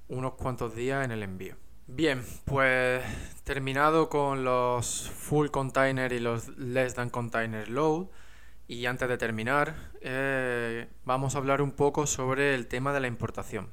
unos 0.09 0.33
cuantos 0.33 0.75
días 0.75 1.05
en 1.05 1.11
el 1.11 1.23
envío. 1.23 1.57
Bien, 1.87 2.25
pues 2.47 3.05
terminado 3.45 4.09
con 4.09 4.45
los 4.45 5.11
full 5.11 5.49
container 5.49 6.11
y 6.15 6.21
los 6.21 6.57
less 6.57 6.95
than 6.95 7.11
container 7.11 7.69
load. 7.69 8.07
Y 8.67 8.87
antes 8.87 9.11
de 9.11 9.19
terminar, 9.19 9.75
eh, 10.01 10.89
vamos 11.05 11.35
a 11.35 11.39
hablar 11.39 11.61
un 11.61 11.73
poco 11.73 12.07
sobre 12.07 12.55
el 12.55 12.67
tema 12.67 12.95
de 12.95 13.01
la 13.01 13.09
importación. 13.09 13.71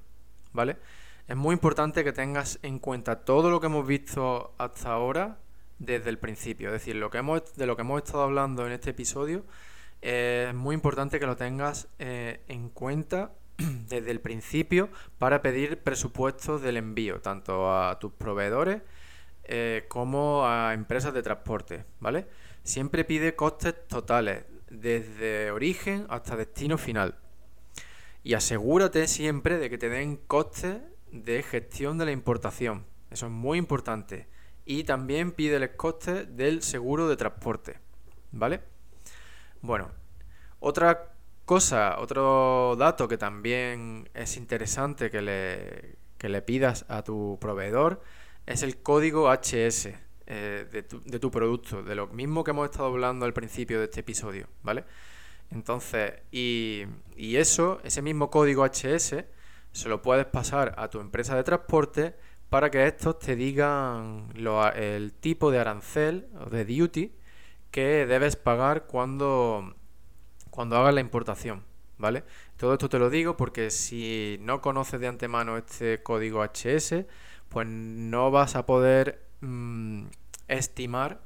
¿Vale? 0.52 0.80
Es 1.30 1.38
muy 1.38 1.54
importante 1.54 2.04
que 2.04 2.12
tengas 2.12 2.60
en 2.62 2.78
cuenta 2.80 3.24
todo 3.24 3.50
lo 3.50 3.62
que 3.62 3.68
hemos 3.68 3.88
visto 3.88 4.54
hasta 4.58 4.92
ahora 4.92 5.38
desde 5.80 6.10
el 6.10 6.20
principio. 6.20 6.68
Es 6.68 6.74
decir, 6.74 6.98
lo 6.98 7.10
que 7.10 7.20
hemos, 7.20 7.56
de 7.56 7.68
lo 7.68 7.78
que 7.78 7.84
hemos 7.84 8.04
estado 8.04 8.24
hablando 8.24 8.66
en 8.66 8.74
este 8.74 8.90
episodio 8.90 9.46
es 10.04 10.54
muy 10.54 10.76
importante 10.76 11.18
que 11.18 11.26
lo 11.26 11.38
tengas 11.38 11.88
eh, 11.98 12.42
en 12.50 12.68
cuenta 12.70 13.32
desde 13.58 14.12
el 14.12 14.20
principio 14.20 14.90
para 15.18 15.42
pedir 15.42 15.82
presupuestos 15.82 16.62
del 16.62 16.76
envío, 16.76 17.22
tanto 17.22 17.74
a 17.74 17.98
tus 18.00 18.12
proveedores 18.12 18.82
eh, 19.46 19.86
como 19.88 20.46
a 20.46 20.74
empresas 20.74 21.14
de 21.14 21.24
transporte, 21.24 21.86
¿vale? 22.02 22.28
Siempre 22.64 23.06
pide 23.06 23.36
costes 23.36 23.88
totales, 23.88 24.44
desde 24.70 25.52
origen 25.52 26.06
hasta 26.10 26.36
destino 26.36 26.78
final. 26.78 27.16
Y 28.24 28.34
asegúrate 28.34 29.08
siempre 29.08 29.58
de 29.58 29.70
que 29.70 29.78
te 29.78 29.88
den 29.88 30.18
costes 30.18 30.82
de 31.12 31.44
gestión 31.44 31.98
de 31.98 32.06
la 32.06 32.12
importación. 32.12 32.86
Eso 33.10 33.28
es 33.28 33.32
muy 33.32 33.58
importante. 33.58 34.28
Y 34.66 34.84
también 34.84 35.32
pídeles 35.32 35.72
costes 35.72 36.36
del 36.36 36.62
seguro 36.62 37.08
de 37.08 37.18
transporte, 37.18 37.80
¿vale? 38.32 38.73
Bueno, 39.64 39.90
otra 40.60 41.14
cosa, 41.46 41.98
otro 42.00 42.76
dato 42.78 43.08
que 43.08 43.18
también 43.18 44.10
es 44.14 44.36
interesante 44.36 45.10
que 45.10 45.22
le, 45.22 45.96
le 46.20 46.42
pidas 46.42 46.86
a 46.90 47.02
tu 47.02 47.38
proveedor 47.40 48.02
es 48.46 48.62
el 48.62 48.82
código 48.82 49.32
HS 49.32 49.88
eh, 50.28 50.68
de, 50.70 50.84
tu, 50.84 51.00
de, 51.06 51.18
tu, 51.18 51.32
producto, 51.32 51.82
de 51.82 51.96
lo 51.96 52.08
mismo 52.08 52.44
que 52.44 52.52
hemos 52.52 52.66
estado 52.66 52.88
hablando 52.88 53.26
al 53.26 53.32
principio 53.32 53.80
de 53.80 53.86
este 53.86 54.02
episodio, 54.02 54.50
¿vale? 54.64 54.84
Entonces, 55.50 56.12
y, 56.30 56.84
y 57.16 57.38
eso, 57.38 57.80
ese 57.86 58.02
mismo 58.02 58.30
código 58.30 58.66
HS, 58.66 59.24
se 59.72 59.90
lo 59.90 60.02
puedes 60.02 60.26
pasar 60.26 60.76
a 60.78 60.90
tu 60.90 61.00
empresa 61.00 61.38
de 61.38 61.44
transporte 61.46 62.16
para 62.50 62.70
que 62.70 62.86
estos 62.86 63.18
te 63.18 63.38
digan 63.38 64.28
el 64.76 65.14
tipo 65.14 65.52
de 65.52 65.60
arancel 65.60 66.28
o 66.46 66.50
de 66.50 66.66
duty 66.66 67.23
que 67.74 68.06
debes 68.06 68.38
pagar 68.38 68.86
cuando, 68.86 69.76
cuando 70.52 70.78
hagas 70.78 70.94
la 70.94 71.02
importación, 71.02 71.66
¿vale? 71.98 72.24
Todo 72.56 72.74
esto 72.74 72.88
te 72.88 73.00
lo 73.00 73.10
digo 73.10 73.36
porque 73.36 73.72
si 73.72 74.38
no 74.42 74.62
conoces 74.62 75.02
de 75.02 75.08
antemano 75.08 75.58
este 75.58 76.02
código 76.04 76.42
HS, 76.42 77.06
pues 77.50 77.68
no 77.68 78.32
vas 78.32 78.56
a 78.56 78.66
poder 78.66 79.26
mm, 79.42 80.06
estimar 80.48 81.20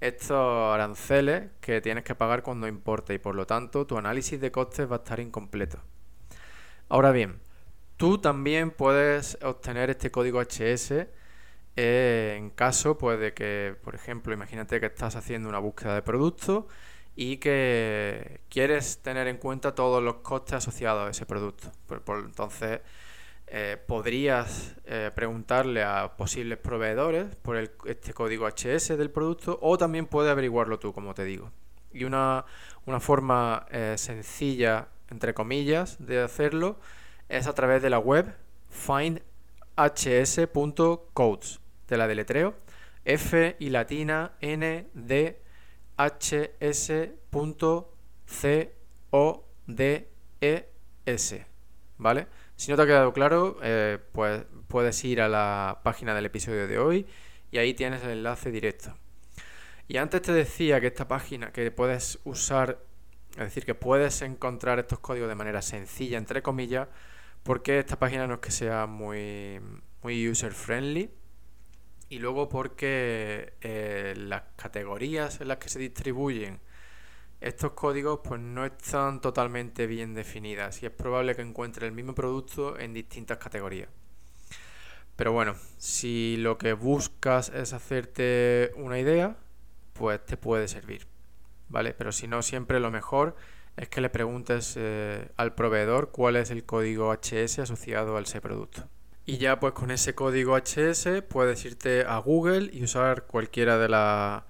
estos 0.00 0.72
aranceles 0.72 1.50
que 1.60 1.80
tienes 1.80 2.04
que 2.04 2.14
pagar 2.14 2.42
cuando 2.42 2.68
importe 2.68 3.12
y 3.14 3.18
por 3.18 3.34
lo 3.34 3.46
tanto 3.46 3.86
tu 3.86 3.98
análisis 3.98 4.40
de 4.40 4.50
costes 4.52 4.90
va 4.90 4.96
a 4.96 4.98
estar 5.00 5.20
incompleto. 5.20 5.80
Ahora 6.88 7.10
bien, 7.10 7.40
Tú 8.00 8.16
también 8.16 8.70
puedes 8.70 9.36
obtener 9.42 9.90
este 9.90 10.10
código 10.10 10.40
HS 10.40 11.06
en 11.80 12.50
caso 12.50 12.98
pues, 12.98 13.18
de 13.20 13.34
que, 13.34 13.76
por 13.82 13.94
ejemplo, 13.94 14.32
imagínate 14.32 14.80
que 14.80 14.86
estás 14.86 15.16
haciendo 15.16 15.48
una 15.48 15.58
búsqueda 15.58 15.94
de 15.94 16.02
producto 16.02 16.68
y 17.16 17.38
que 17.38 18.40
quieres 18.48 19.02
tener 19.02 19.28
en 19.28 19.38
cuenta 19.38 19.74
todos 19.74 20.02
los 20.02 20.16
costes 20.16 20.54
asociados 20.54 21.06
a 21.06 21.10
ese 21.10 21.26
producto. 21.26 21.70
entonces, 22.24 22.80
eh, 23.52 23.76
podrías 23.84 24.76
eh, 24.84 25.10
preguntarle 25.12 25.82
a 25.82 26.16
posibles 26.16 26.56
proveedores 26.58 27.34
por 27.36 27.56
este 27.56 28.14
código 28.14 28.46
HS 28.46 28.96
del 28.96 29.10
producto 29.10 29.58
o 29.60 29.76
también 29.76 30.06
puedes 30.06 30.30
averiguarlo 30.30 30.78
tú, 30.78 30.92
como 30.92 31.14
te 31.14 31.24
digo. 31.24 31.50
Y 31.92 32.04
una, 32.04 32.44
forma 33.00 33.66
eh, 33.70 33.96
sencilla, 33.98 34.86
entre 35.10 35.34
comillas, 35.34 35.96
de 35.98 36.20
hacerlo 36.20 36.78
es 37.28 37.48
a 37.48 37.54
través 37.54 37.82
de 37.82 37.90
la 37.90 37.98
web 37.98 38.36
findhs.codes. 38.68 41.60
De 41.90 41.96
la 41.98 42.06
deletreo 42.06 42.54
F 43.04 43.56
y 43.58 43.70
latina 43.70 44.32
N 44.40 44.88
D 44.94 45.42
H 45.96 46.52
S 46.60 47.14
C 48.26 48.74
O 49.10 49.44
D 49.66 50.08
E 50.40 50.68
S. 51.04 51.46
¿Vale? 51.98 52.28
Si 52.54 52.70
no 52.70 52.76
te 52.76 52.82
ha 52.82 52.86
quedado 52.86 53.12
claro, 53.12 53.58
eh, 53.62 53.98
pues 54.12 54.44
puedes 54.68 55.04
ir 55.04 55.20
a 55.20 55.28
la 55.28 55.80
página 55.82 56.14
del 56.14 56.26
episodio 56.26 56.68
de 56.68 56.78
hoy 56.78 57.06
y 57.50 57.58
ahí 57.58 57.74
tienes 57.74 58.04
el 58.04 58.10
enlace 58.10 58.50
directo. 58.50 58.96
Y 59.88 59.96
antes 59.96 60.22
te 60.22 60.32
decía 60.32 60.80
que 60.80 60.86
esta 60.86 61.08
página 61.08 61.52
que 61.52 61.70
puedes 61.72 62.20
usar, 62.22 62.78
es 63.32 63.38
decir, 63.38 63.66
que 63.66 63.74
puedes 63.74 64.22
encontrar 64.22 64.78
estos 64.78 65.00
códigos 65.00 65.28
de 65.28 65.34
manera 65.34 65.60
sencilla, 65.60 66.18
entre 66.18 66.42
comillas, 66.42 66.86
porque 67.42 67.80
esta 67.80 67.98
página 67.98 68.28
no 68.28 68.34
es 68.34 68.40
que 68.40 68.52
sea 68.52 68.86
muy, 68.86 69.60
muy 70.02 70.28
user 70.28 70.52
friendly. 70.52 71.10
Y 72.10 72.18
luego 72.18 72.48
porque 72.48 73.54
eh, 73.62 74.14
las 74.16 74.42
categorías 74.56 75.40
en 75.40 75.48
las 75.48 75.56
que 75.56 75.70
se 75.70 75.78
distribuyen 75.78 76.60
estos 77.40 77.72
códigos 77.72 78.20
pues 78.22 78.40
no 78.40 78.66
están 78.66 79.20
totalmente 79.20 79.86
bien 79.86 80.12
definidas 80.12 80.82
y 80.82 80.86
es 80.86 80.92
probable 80.92 81.34
que 81.34 81.42
encuentre 81.42 81.86
el 81.86 81.92
mismo 81.92 82.14
producto 82.14 82.78
en 82.78 82.92
distintas 82.92 83.38
categorías. 83.38 83.88
Pero 85.16 85.32
bueno, 85.32 85.54
si 85.78 86.36
lo 86.38 86.58
que 86.58 86.72
buscas 86.72 87.50
es 87.50 87.72
hacerte 87.72 88.72
una 88.76 88.98
idea, 88.98 89.36
pues 89.92 90.24
te 90.24 90.36
puede 90.36 90.66
servir. 90.66 91.06
¿Vale? 91.68 91.94
Pero 91.94 92.10
si 92.10 92.26
no, 92.26 92.42
siempre 92.42 92.80
lo 92.80 92.90
mejor 92.90 93.36
es 93.76 93.88
que 93.88 94.00
le 94.00 94.10
preguntes 94.10 94.74
eh, 94.76 95.30
al 95.36 95.54
proveedor 95.54 96.10
cuál 96.10 96.36
es 96.36 96.50
el 96.50 96.64
código 96.64 97.12
HS 97.12 97.60
asociado 97.60 98.16
a 98.16 98.20
ese 98.20 98.40
producto. 98.40 98.88
Y 99.26 99.38
ya 99.38 99.60
pues 99.60 99.74
con 99.74 99.90
ese 99.90 100.14
código 100.14 100.56
HS 100.56 101.22
puedes 101.28 101.64
irte 101.64 102.04
a 102.04 102.18
Google 102.18 102.70
y 102.72 102.82
usar 102.84 103.26
cualquiera 103.26 103.78
de 103.78 103.88
las 103.88 104.42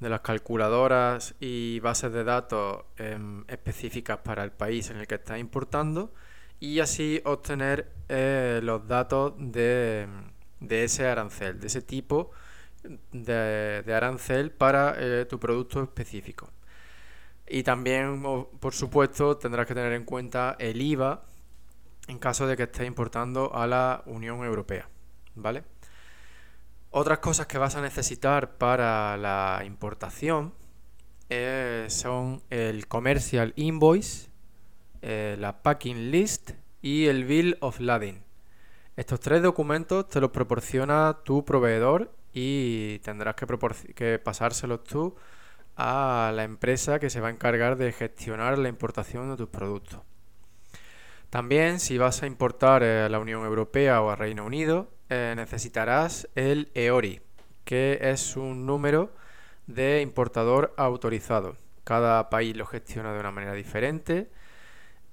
de 0.00 0.08
las 0.08 0.20
calculadoras 0.20 1.34
y 1.40 1.80
bases 1.80 2.12
de 2.12 2.24
datos 2.24 2.84
em, 2.96 3.44
específicas 3.48 4.18
para 4.18 4.44
el 4.44 4.52
país 4.52 4.90
en 4.90 4.98
el 4.98 5.06
que 5.06 5.16
estás 5.16 5.38
importando 5.38 6.12
y 6.60 6.80
así 6.80 7.20
obtener 7.24 7.90
eh, 8.08 8.60
los 8.62 8.86
datos 8.86 9.34
de, 9.38 10.08
ese 10.68 11.06
arancel, 11.06 11.60
de 11.60 11.66
ese 11.68 11.82
tipo 11.82 12.30
de, 13.12 13.84
arancel 13.94 14.50
para 14.52 14.94
eh, 14.98 15.26
tu 15.26 15.38
producto 15.38 15.82
específico. 15.82 16.50
Y 17.48 17.62
también, 17.62 18.22
por 18.60 18.74
supuesto, 18.74 19.36
tendrás 19.38 19.66
que 19.66 19.74
tener 19.74 19.92
en 19.92 20.04
cuenta 20.04 20.56
el 20.58 20.82
IVA 20.82 21.22
en 22.08 22.18
caso 22.18 22.46
de 22.46 22.56
que 22.56 22.64
estés 22.64 22.86
importando 22.86 23.54
a 23.54 23.66
la 23.66 24.02
Unión 24.06 24.44
Europea. 24.44 24.88
¿Vale? 25.34 25.62
Otras 26.90 27.18
cosas 27.18 27.46
que 27.46 27.58
vas 27.58 27.76
a 27.76 27.82
necesitar 27.82 28.56
para 28.56 29.16
la 29.16 29.62
importación 29.64 30.54
eh, 31.28 31.86
son 31.88 32.42
el 32.48 32.88
Commercial 32.88 33.52
Invoice, 33.56 34.30
eh, 35.02 35.36
la 35.38 35.62
Packing 35.62 36.10
List 36.10 36.52
y 36.80 37.06
el 37.06 37.24
Bill 37.24 37.58
of 37.60 37.78
Lading. 37.78 38.22
Estos 38.96 39.20
tres 39.20 39.42
documentos 39.42 40.08
te 40.08 40.20
los 40.20 40.30
proporciona 40.30 41.18
tu 41.24 41.44
proveedor 41.44 42.12
y 42.32 42.98
tendrás 43.00 43.36
que 43.36 44.18
pasárselos 44.18 44.82
tú 44.84 45.14
a 45.76 46.32
la 46.34 46.42
empresa 46.42 46.98
que 46.98 47.10
se 47.10 47.20
va 47.20 47.28
a 47.28 47.30
encargar 47.30 47.76
de 47.76 47.92
gestionar 47.92 48.58
la 48.58 48.68
importación 48.68 49.30
de 49.30 49.36
tus 49.36 49.48
productos. 49.48 50.00
También 51.30 51.78
si 51.78 51.98
vas 51.98 52.22
a 52.22 52.26
importar 52.26 52.82
a 52.82 53.08
la 53.08 53.18
Unión 53.18 53.44
Europea 53.44 54.00
o 54.00 54.10
a 54.10 54.16
Reino 54.16 54.44
Unido, 54.44 54.88
eh, 55.10 55.34
necesitarás 55.36 56.28
el 56.34 56.70
EORI, 56.74 57.20
que 57.64 57.98
es 58.00 58.36
un 58.36 58.66
número 58.66 59.12
de 59.66 60.00
importador 60.00 60.74
autorizado. 60.76 61.56
Cada 61.84 62.30
país 62.30 62.56
lo 62.56 62.66
gestiona 62.66 63.12
de 63.12 63.20
una 63.20 63.30
manera 63.30 63.52
diferente 63.52 64.28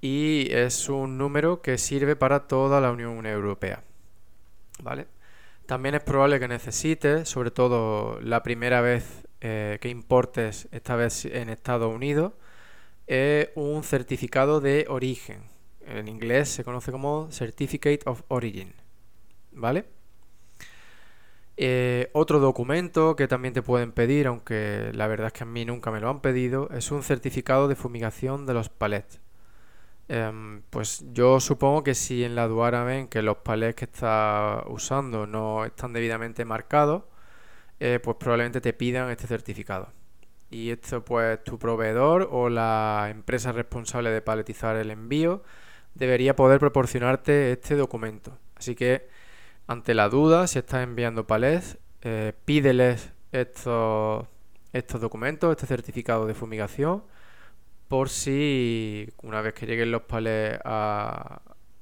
y 0.01 0.47
es 0.51 0.89
un 0.89 1.17
número 1.17 1.61
que 1.61 1.77
sirve 1.77 2.15
para 2.15 2.47
toda 2.47 2.81
la 2.81 2.91
Unión 2.91 3.25
Europea. 3.25 3.83
¿Vale? 4.81 5.07
También 5.65 5.95
es 5.95 6.03
probable 6.03 6.39
que 6.39 6.47
necesites, 6.47 7.27
sobre 7.27 7.51
todo 7.51 8.19
la 8.21 8.43
primera 8.43 8.81
vez 8.81 9.25
eh, 9.41 9.79
que 9.81 9.89
importes, 9.89 10.67
esta 10.71 10.95
vez 10.95 11.25
en 11.25 11.49
Estados 11.49 11.93
Unidos, 11.93 12.33
eh, 13.07 13.51
un 13.55 13.83
certificado 13.83 14.61
de 14.61 14.85
origen. 14.89 15.54
En 15.85 16.07
inglés 16.07 16.49
se 16.49 16.63
conoce 16.63 16.91
como 16.91 17.29
Certificate 17.31 18.01
of 18.05 18.23
Origin. 18.27 18.73
¿vale? 19.55 19.85
Eh, 21.57 22.09
otro 22.13 22.39
documento 22.39 23.15
que 23.15 23.27
también 23.27 23.53
te 23.53 23.61
pueden 23.61 23.93
pedir, 23.93 24.27
aunque 24.27 24.91
la 24.93 25.07
verdad 25.07 25.27
es 25.27 25.33
que 25.33 25.43
a 25.43 25.47
mí 25.47 25.65
nunca 25.65 25.89
me 25.91 26.01
lo 26.01 26.09
han 26.09 26.21
pedido, 26.21 26.69
es 26.71 26.91
un 26.91 27.01
certificado 27.03 27.67
de 27.67 27.75
fumigación 27.75 28.45
de 28.45 28.53
los 28.53 28.69
palets. 28.69 29.21
Em, 30.07 30.61
pues 30.69 31.03
yo 31.13 31.39
supongo 31.39 31.83
que 31.83 31.95
si 31.95 32.23
en 32.23 32.35
la 32.35 32.43
aduana 32.43 32.83
ven 32.83 33.07
que 33.07 33.21
los 33.21 33.37
palets 33.37 33.75
que 33.75 33.85
estás 33.85 34.63
usando 34.67 35.25
no 35.25 35.65
están 35.65 35.93
debidamente 35.93 36.45
marcados, 36.45 37.03
eh, 37.79 37.99
pues 38.03 38.17
probablemente 38.17 38.61
te 38.61 38.73
pidan 38.73 39.09
este 39.09 39.27
certificado. 39.27 39.89
Y 40.49 40.71
esto 40.71 41.03
pues 41.03 41.43
tu 41.43 41.57
proveedor 41.59 42.29
o 42.31 42.49
la 42.49 43.07
empresa 43.09 43.51
responsable 43.51 44.11
de 44.11 44.21
paletizar 44.21 44.75
el 44.77 44.91
envío 44.91 45.43
debería 45.95 46.35
poder 46.35 46.59
proporcionarte 46.59 47.51
este 47.53 47.75
documento. 47.75 48.37
Así 48.55 48.75
que 48.75 49.07
ante 49.67 49.93
la 49.93 50.09
duda, 50.09 50.47
si 50.47 50.59
estás 50.59 50.83
enviando 50.83 51.27
palés, 51.27 51.77
eh, 52.01 52.33
pídeles 52.45 53.13
estos, 53.31 54.27
estos 54.73 55.01
documentos, 55.01 55.51
este 55.51 55.67
certificado 55.67 56.27
de 56.27 56.35
fumigación, 56.35 57.03
por 57.87 58.09
si 58.09 59.09
una 59.23 59.41
vez 59.41 59.53
que 59.53 59.65
lleguen 59.65 59.91
los 59.91 60.03
palés 60.03 60.59
a, 60.63 61.41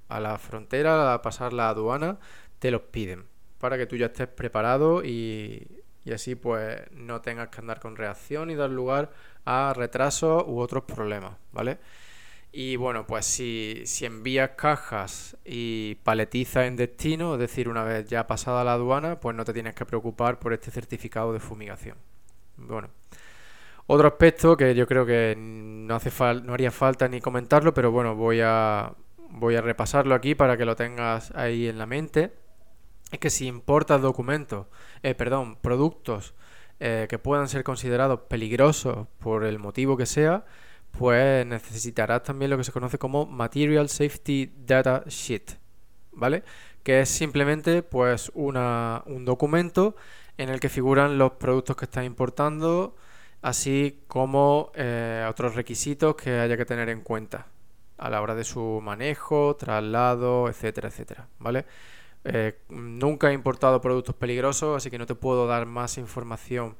a 0.09 0.19
la 0.19 0.37
frontera, 0.37 1.13
a 1.13 1.21
pasar 1.21 1.53
la 1.53 1.69
aduana, 1.69 2.19
te 2.59 2.71
los 2.71 2.81
piden 2.83 3.25
para 3.63 3.77
que 3.77 3.85
tú 3.85 3.95
ya 3.95 4.07
estés 4.07 4.27
preparado 4.27 5.05
y, 5.05 5.83
y 6.03 6.11
así 6.11 6.35
pues 6.35 6.81
no 6.91 7.21
tengas 7.21 7.47
que 7.47 7.61
andar 7.61 7.79
con 7.79 7.95
reacción 7.95 8.49
y 8.49 8.55
dar 8.55 8.69
lugar 8.69 9.11
a 9.45 9.73
retrasos 9.73 10.43
u 10.47 10.59
otros 10.59 10.83
problemas, 10.83 11.37
¿vale? 11.53 11.79
Y 12.55 12.75
bueno, 12.75 13.07
pues 13.07 13.25
si, 13.25 13.81
si 13.85 14.05
envías 14.05 14.51
cajas 14.51 15.35
y 15.43 15.95
paletizas 16.03 16.65
en 16.65 16.75
destino, 16.75 17.33
es 17.33 17.39
decir, 17.39 17.67
una 17.67 17.83
vez 17.83 18.05
ya 18.07 18.27
pasada 18.27 18.63
la 18.63 18.73
aduana, 18.73 19.19
pues 19.19 19.35
no 19.35 19.43
te 19.43 19.53
tienes 19.53 19.73
que 19.73 19.87
preocupar 19.87 20.37
por 20.37 20.53
este 20.53 20.69
certificado 20.69 21.33
de 21.33 21.39
fumigación. 21.39 21.97
Bueno, 22.57 22.89
otro 23.87 24.07
aspecto 24.07 24.55
que 24.55 24.75
yo 24.75 24.85
creo 24.85 25.03
que 25.03 25.35
no, 25.35 25.95
hace 25.95 26.11
no 26.43 26.53
haría 26.53 26.69
falta 26.69 27.07
ni 27.07 27.21
comentarlo, 27.21 27.73
pero 27.73 27.91
bueno, 27.91 28.15
voy 28.15 28.41
a, 28.43 28.93
voy 29.31 29.55
a 29.55 29.61
repasarlo 29.61 30.13
aquí 30.13 30.35
para 30.35 30.55
que 30.55 30.65
lo 30.65 30.75
tengas 30.75 31.31
ahí 31.31 31.67
en 31.67 31.79
la 31.79 31.87
mente. 31.87 32.33
Es 33.11 33.17
que 33.17 33.31
si 33.31 33.47
importas 33.47 33.99
documentos, 33.99 34.67
eh, 35.01 35.15
perdón, 35.15 35.55
productos 35.55 36.35
eh, 36.79 37.07
que 37.09 37.17
puedan 37.17 37.47
ser 37.47 37.63
considerados 37.63 38.21
peligrosos 38.29 39.07
por 39.17 39.43
el 39.43 39.57
motivo 39.57 39.97
que 39.97 40.05
sea, 40.05 40.45
pues 40.97 41.45
necesitarás 41.45 42.23
también 42.23 42.51
lo 42.51 42.57
que 42.57 42.63
se 42.63 42.71
conoce 42.71 42.97
como 42.99 43.25
Material 43.25 43.89
Safety 43.89 44.53
Data 44.65 45.03
Sheet, 45.07 45.57
¿vale? 46.11 46.43
Que 46.83 47.01
es 47.01 47.09
simplemente 47.09 47.83
pues 47.83 48.31
una, 48.35 49.03
un 49.07 49.25
documento 49.25 49.95
en 50.37 50.49
el 50.49 50.59
que 50.59 50.69
figuran 50.69 51.17
los 51.17 51.33
productos 51.33 51.75
que 51.75 51.85
estás 51.85 52.05
importando, 52.05 52.95
así 53.41 54.03
como 54.07 54.71
eh, 54.75 55.25
otros 55.29 55.55
requisitos 55.55 56.15
que 56.15 56.39
haya 56.39 56.57
que 56.57 56.65
tener 56.65 56.89
en 56.89 57.01
cuenta 57.01 57.47
a 57.97 58.09
la 58.09 58.21
hora 58.21 58.35
de 58.35 58.43
su 58.43 58.79
manejo, 58.81 59.55
traslado, 59.55 60.47
etcétera, 60.49 60.89
etcétera, 60.89 61.27
¿vale? 61.39 61.65
Eh, 62.25 62.59
nunca 62.69 63.31
he 63.31 63.33
importado 63.33 63.81
productos 63.81 64.15
peligrosos, 64.15 64.77
así 64.77 64.89
que 64.91 64.97
no 64.99 65.05
te 65.07 65.15
puedo 65.15 65.47
dar 65.47 65.65
más 65.65 65.97
información 65.97 66.77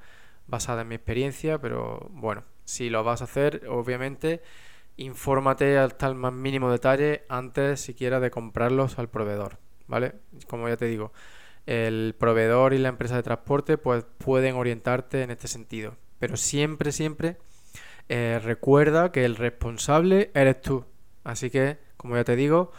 basada 0.47 0.81
en 0.83 0.89
mi 0.89 0.95
experiencia, 0.95 1.59
pero 1.59 2.09
bueno, 2.11 2.43
si 2.65 2.89
lo 2.89 3.03
vas 3.03 3.21
a 3.21 3.25
hacer, 3.25 3.67
obviamente 3.69 4.41
infórmate 4.97 5.77
hasta 5.77 6.07
el 6.07 6.15
más 6.15 6.33
mínimo 6.33 6.71
detalle 6.71 7.23
antes 7.29 7.81
siquiera 7.81 8.19
de 8.19 8.31
comprarlos 8.31 8.99
al 8.99 9.09
proveedor, 9.09 9.57
¿vale? 9.87 10.15
Como 10.47 10.69
ya 10.69 10.77
te 10.77 10.85
digo, 10.85 11.11
el 11.65 12.15
proveedor 12.17 12.73
y 12.73 12.77
la 12.77 12.89
empresa 12.89 13.15
de 13.15 13.23
transporte 13.23 13.77
pues 13.77 14.05
pueden 14.17 14.55
orientarte 14.55 15.23
en 15.23 15.31
este 15.31 15.47
sentido, 15.47 15.95
pero 16.19 16.37
siempre, 16.37 16.91
siempre 16.91 17.37
eh, 18.09 18.39
recuerda 18.43 19.11
que 19.11 19.25
el 19.25 19.35
responsable 19.35 20.31
eres 20.33 20.61
tú, 20.61 20.85
así 21.23 21.49
que, 21.49 21.79
como 21.97 22.15
ya 22.15 22.23
te 22.23 22.35
digo, 22.35 22.71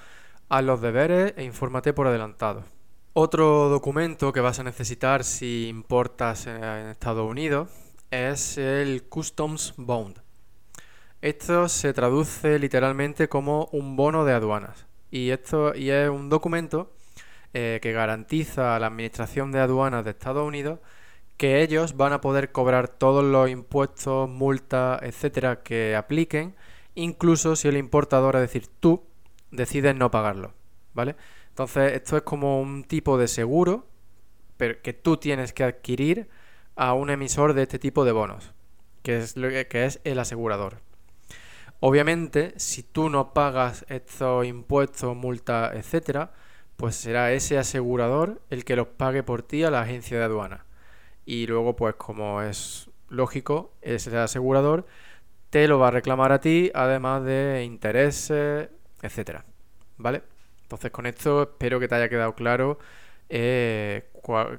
haz 0.49 0.64
los 0.64 0.81
deberes 0.81 1.35
e 1.37 1.44
infórmate 1.44 1.92
por 1.92 2.07
adelantado. 2.07 2.64
Otro 3.14 3.68
documento 3.68 4.33
que 4.33 4.40
vas 4.40 4.59
a 4.59 4.64
necesitar 4.64 5.25
si 5.25 5.68
importas 5.68 6.47
en 6.47 6.62
Estados 6.88 7.29
Unidos 7.29 7.68
es 8.11 8.59
el 8.59 9.05
Customs 9.05 9.75
Bond. 9.77 10.21
Esto 11.21 11.69
se 11.69 11.93
traduce 11.93 12.59
literalmente 12.59 13.29
como 13.29 13.69
un 13.73 13.97
bono 13.97 14.25
de 14.25 14.33
aduanas. 14.33 14.87
Y 15.11 15.31
esto 15.31 15.75
y 15.75 15.90
es 15.90 16.09
un 16.09 16.29
documento 16.29 16.93
eh, 17.55 17.79
que 17.83 17.93
garantiza 17.93 18.77
a 18.77 18.81
la 18.81 18.88
Administración 18.88 19.53
de 19.53 19.61
Aduanas 19.61 20.05
de 20.05 20.11
Estados 20.11 20.47
Unidos 20.47 20.81
que 21.37 21.62
ellos 21.62 21.97
van 21.97 22.12
a 22.12 22.21
poder 22.21 22.53
cobrar 22.53 22.88
todos 22.88 23.25
los 23.25 23.51
impuestos, 23.51 24.29
multas, 24.29 25.03
etcétera, 25.03 25.62
que 25.62 25.97
apliquen, 25.97 26.55
incluso 26.95 27.57
si 27.57 27.69
el 27.69 27.77
importador, 27.77 28.37
es 28.37 28.43
decir, 28.43 28.69
tú, 28.81 29.05
decides 29.51 29.97
no 29.97 30.11
pagarlo. 30.11 30.55
¿Vale? 30.93 31.17
Entonces, 31.49 31.93
esto 31.95 32.17
es 32.17 32.23
como 32.23 32.61
un 32.61 32.85
tipo 32.85 33.19
de 33.19 33.27
seguro 33.29 33.88
pero 34.57 34.81
que 34.83 34.93
tú 34.93 35.17
tienes 35.17 35.53
que 35.53 35.64
adquirir 35.64 36.29
a 36.77 36.95
un 36.95 37.11
emisor 37.11 37.55
de 37.55 37.63
este 37.63 37.79
tipo 37.79 38.05
de 38.05 38.13
bonos, 38.13 38.53
que 39.03 39.19
es, 39.19 39.37
lo 39.37 39.49
que 39.49 39.85
es 39.85 40.01
el 40.05 40.19
asegurador. 40.19 40.81
Obviamente, 41.81 42.55
si 42.57 42.83
tú 42.83 43.11
no 43.11 43.35
pagas 43.35 43.85
estos 43.89 44.47
impuestos, 44.47 45.15
multas, 45.15 45.75
etcétera, 45.75 46.33
pues 46.77 46.97
será 46.97 47.33
ese 47.33 47.59
asegurador 47.59 48.41
el 48.51 48.65
que 48.65 48.77
los 48.77 48.89
pague 48.89 49.23
por 49.23 49.43
ti 49.43 49.65
a 49.65 49.71
la 49.71 49.83
agencia 49.83 50.19
de 50.19 50.25
aduana. 50.25 50.65
Y 51.27 51.47
luego, 51.47 51.77
pues 51.77 51.95
como 51.97 52.43
es 52.43 52.91
lógico, 53.09 53.73
ese 53.83 54.17
asegurador 54.17 54.87
te 55.51 55.69
lo 55.69 55.79
va 55.79 55.89
a 55.89 55.91
reclamar 55.91 56.33
a 56.33 56.41
ti, 56.41 56.71
además 56.75 57.25
de 57.25 57.65
intereses, 57.65 58.69
etcétera. 59.03 59.45
¿Vale? 59.99 60.23
Entonces, 60.63 60.91
con 60.91 61.07
esto 61.07 61.43
espero 61.43 61.79
que 61.79 61.89
te 61.89 61.95
haya 61.95 62.09
quedado 62.09 62.35
claro 62.35 62.79
eh, 63.29 64.11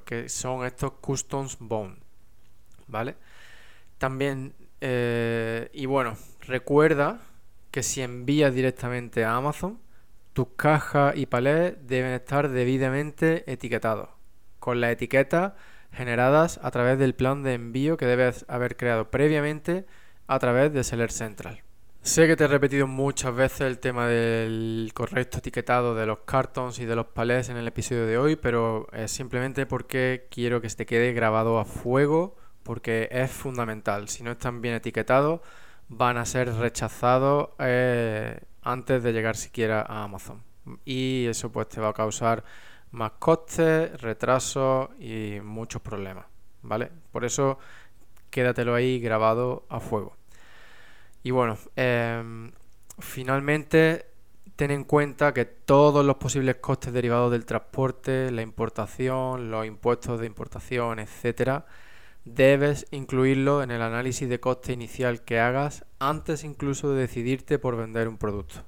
que 0.05 0.29
son 0.29 0.65
estos 0.65 0.93
Customs 1.01 1.57
Bond. 1.59 2.04
¿Vale? 2.87 3.15
También, 3.97 4.53
eh, 4.81 5.69
y 5.73 5.85
bueno, 5.85 6.15
Recuerda 6.47 7.21
que 7.71 7.81
si 7.81 8.01
envías 8.01 8.53
directamente 8.53 9.25
a 9.25 9.35
Amazon, 9.35 9.79
tus 10.33 10.49
cajas 10.55 11.15
y 11.17 11.25
palés 11.25 11.75
deben 11.87 12.11
estar 12.11 12.49
debidamente 12.49 13.51
etiquetados, 13.51 14.09
con 14.59 14.79
las 14.79 14.91
etiquetas 14.91 15.53
generadas 15.91 16.59
a 16.61 16.69
través 16.69 16.99
del 16.99 17.15
plan 17.15 17.41
de 17.41 17.53
envío 17.53 17.97
que 17.97 18.05
debes 18.05 18.45
haber 18.47 18.77
creado 18.77 19.09
previamente 19.09 19.85
a 20.27 20.37
través 20.37 20.71
de 20.71 20.83
Seller 20.83 21.11
Central. 21.11 21.63
Sé 22.01 22.27
que 22.27 22.35
te 22.35 22.43
he 22.43 22.47
repetido 22.47 22.85
muchas 22.85 23.33
veces 23.33 23.61
el 23.61 23.79
tema 23.79 24.07
del 24.07 24.91
correcto 24.93 25.39
etiquetado 25.39 25.95
de 25.95 26.05
los 26.05 26.19
cartons 26.19 26.77
y 26.77 26.85
de 26.85 26.95
los 26.95 27.07
palés 27.07 27.49
en 27.49 27.57
el 27.57 27.67
episodio 27.67 28.05
de 28.05 28.19
hoy, 28.19 28.35
pero 28.35 28.87
es 28.93 29.09
simplemente 29.09 29.65
porque 29.65 30.27
quiero 30.29 30.61
que 30.61 30.69
se 30.69 30.75
te 30.75 30.85
quede 30.85 31.13
grabado 31.13 31.57
a 31.57 31.65
fuego, 31.65 32.35
porque 32.65 33.07
es 33.11 33.31
fundamental. 33.31 34.09
Si 34.09 34.23
no 34.23 34.31
están 34.31 34.59
bien 34.59 34.73
etiquetados, 34.73 35.39
van 35.87 36.17
a 36.17 36.25
ser 36.25 36.51
rechazados 36.55 37.49
eh, 37.59 38.39
antes 38.63 39.03
de 39.03 39.13
llegar 39.13 39.37
siquiera 39.37 39.85
a 39.87 40.03
Amazon. 40.03 40.41
Y 40.83 41.27
eso 41.27 41.51
pues 41.51 41.69
te 41.69 41.79
va 41.79 41.89
a 41.89 41.93
causar 41.93 42.43
más 42.91 43.11
costes, 43.19 44.01
retrasos 44.01 44.89
y 44.99 45.39
muchos 45.43 45.81
problemas. 45.81 46.25
¿Vale? 46.63 46.91
Por 47.11 47.23
eso 47.23 47.59
quédatelo 48.31 48.73
ahí 48.73 48.99
grabado 48.99 49.67
a 49.69 49.79
fuego. 49.79 50.17
Y 51.21 51.29
bueno, 51.29 51.59
em, 51.75 52.51
finalmente 52.97 54.07
ten 54.55 54.71
en 54.71 54.85
cuenta 54.85 55.33
que 55.35 55.45
todos 55.45 56.03
los 56.03 56.15
posibles 56.15 56.55
costes 56.55 56.91
derivados 56.93 57.31
del 57.31 57.45
transporte, 57.45 58.31
la 58.31 58.41
importación, 58.41 59.51
los 59.51 59.67
impuestos 59.67 60.19
de 60.19 60.25
importación, 60.25 60.97
etcétera, 60.97 61.65
debes 62.25 62.87
incluirlo 62.91 63.61
en 63.61 63.71
el 63.71 63.81
análisis 63.81 64.27
de 64.27 64.39
coste 64.39 64.73
inicial 64.73 65.23
que 65.23 65.39
hagas 65.39 65.85
antes 65.99 66.43
incluso 66.43 66.91
de 66.91 67.01
decidirte 67.01 67.59
por 67.59 67.77
vender 67.77 68.07
un 68.07 68.17
producto. 68.17 68.65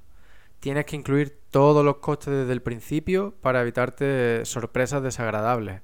Tienes 0.60 0.86
que 0.86 0.96
incluir 0.96 1.38
todos 1.50 1.84
los 1.84 1.98
costes 1.98 2.32
desde 2.32 2.52
el 2.52 2.62
principio 2.62 3.34
para 3.40 3.60
evitarte 3.60 4.44
sorpresas 4.44 5.02
desagradables, 5.02 5.82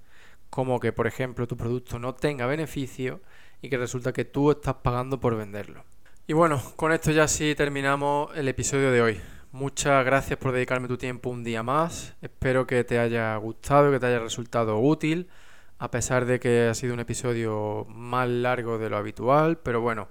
como 0.50 0.80
que 0.80 0.92
por 0.92 1.06
ejemplo 1.06 1.46
tu 1.46 1.56
producto 1.56 1.98
no 1.98 2.14
tenga 2.14 2.46
beneficio 2.46 3.20
y 3.60 3.68
que 3.68 3.78
resulta 3.78 4.12
que 4.12 4.24
tú 4.24 4.50
estás 4.50 4.76
pagando 4.76 5.20
por 5.20 5.36
venderlo. 5.36 5.84
Y 6.26 6.32
bueno, 6.32 6.62
con 6.76 6.92
esto 6.92 7.10
ya 7.10 7.28
sí 7.28 7.54
terminamos 7.54 8.30
el 8.36 8.48
episodio 8.48 8.90
de 8.90 9.02
hoy. 9.02 9.20
Muchas 9.52 10.04
gracias 10.04 10.38
por 10.38 10.52
dedicarme 10.52 10.88
tu 10.88 10.96
tiempo 10.96 11.30
un 11.30 11.44
día 11.44 11.62
más. 11.62 12.14
Espero 12.22 12.66
que 12.66 12.82
te 12.82 12.98
haya 12.98 13.36
gustado, 13.36 13.92
que 13.92 14.00
te 14.00 14.06
haya 14.06 14.18
resultado 14.18 14.78
útil 14.78 15.28
a 15.78 15.90
pesar 15.90 16.24
de 16.24 16.40
que 16.40 16.68
ha 16.68 16.74
sido 16.74 16.94
un 16.94 17.00
episodio 17.00 17.86
más 17.88 18.28
largo 18.28 18.78
de 18.78 18.90
lo 18.90 18.96
habitual, 18.96 19.58
pero 19.58 19.80
bueno, 19.80 20.08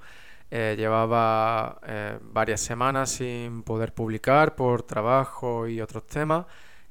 eh, 0.51 0.75
llevaba 0.77 1.79
eh, 1.87 2.19
varias 2.21 2.61
semanas 2.61 3.11
sin 3.11 3.63
poder 3.63 3.93
publicar 3.93 4.55
por 4.55 4.83
trabajo 4.83 5.67
y 5.67 5.81
otros 5.81 6.05
temas 6.05 6.45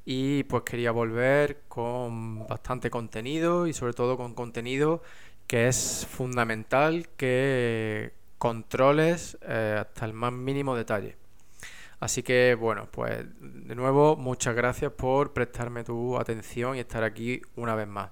y 0.05 0.43
pues 0.43 0.63
quería 0.63 0.91
volver 0.91 1.61
con 1.67 2.45
bastante 2.47 2.89
contenido 2.89 3.67
y 3.67 3.73
sobre 3.73 3.93
todo 3.93 4.17
con 4.17 4.33
contenido 4.33 5.01
que 5.47 5.67
es 5.67 6.07
fundamental 6.09 7.07
que 7.15 8.13
controles 8.37 9.37
eh, 9.43 9.77
hasta 9.79 10.05
el 10.05 10.13
más 10.13 10.33
mínimo 10.33 10.75
detalle. 10.75 11.15
Así 11.99 12.21
que 12.21 12.55
bueno, 12.59 12.89
pues 12.91 13.25
de 13.39 13.75
nuevo 13.75 14.17
muchas 14.17 14.55
gracias 14.55 14.91
por 14.91 15.31
prestarme 15.31 15.85
tu 15.85 16.17
atención 16.17 16.75
y 16.75 16.79
estar 16.81 17.03
aquí 17.03 17.41
una 17.55 17.75
vez 17.75 17.87
más. 17.87 18.09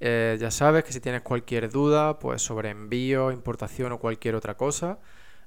Eh, 0.00 0.36
ya 0.40 0.50
sabes 0.50 0.84
que 0.84 0.92
si 0.92 1.00
tienes 1.00 1.22
cualquier 1.22 1.70
duda 1.70 2.18
pues 2.18 2.42
sobre 2.42 2.70
envío, 2.70 3.30
importación 3.32 3.92
o 3.92 3.98
cualquier 3.98 4.34
otra 4.34 4.56
cosa, 4.56 4.98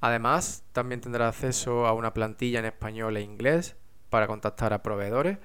Además, 0.00 0.62
también 0.72 1.00
tendrás 1.00 1.34
acceso 1.34 1.86
a 1.86 1.94
una 1.94 2.14
plantilla 2.14 2.60
en 2.60 2.66
español 2.66 3.16
e 3.16 3.22
inglés 3.22 3.76
para 4.08 4.28
contactar 4.28 4.72
a 4.72 4.82
proveedores 4.82 5.38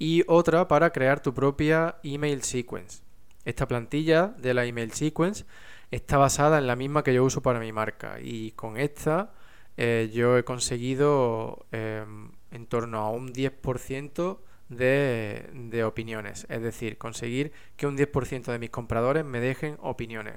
y 0.00 0.24
otra 0.26 0.66
para 0.66 0.90
crear 0.90 1.20
tu 1.20 1.34
propia 1.34 1.96
email 2.02 2.42
sequence. 2.42 3.02
Esta 3.44 3.68
plantilla 3.68 4.28
de 4.38 4.54
la 4.54 4.64
email 4.64 4.92
sequence 4.92 5.44
está 5.90 6.16
basada 6.16 6.58
en 6.58 6.66
la 6.66 6.74
misma 6.74 7.04
que 7.04 7.12
yo 7.12 7.22
uso 7.22 7.42
para 7.42 7.60
mi 7.60 7.70
marca 7.70 8.18
y 8.18 8.52
con 8.52 8.78
esta 8.78 9.34
eh, 9.76 10.10
yo 10.12 10.38
he 10.38 10.42
conseguido 10.42 11.66
em, 11.70 12.30
en 12.50 12.66
torno 12.66 13.00
a 13.00 13.10
un 13.10 13.32
10% 13.34 14.38
de, 14.70 15.50
de 15.52 15.84
opiniones, 15.84 16.46
es 16.48 16.62
decir, 16.62 16.96
conseguir 16.96 17.52
que 17.76 17.86
un 17.86 17.98
10% 17.98 18.52
de 18.52 18.58
mis 18.58 18.70
compradores 18.70 19.24
me 19.24 19.40
dejen 19.40 19.76
opiniones, 19.80 20.36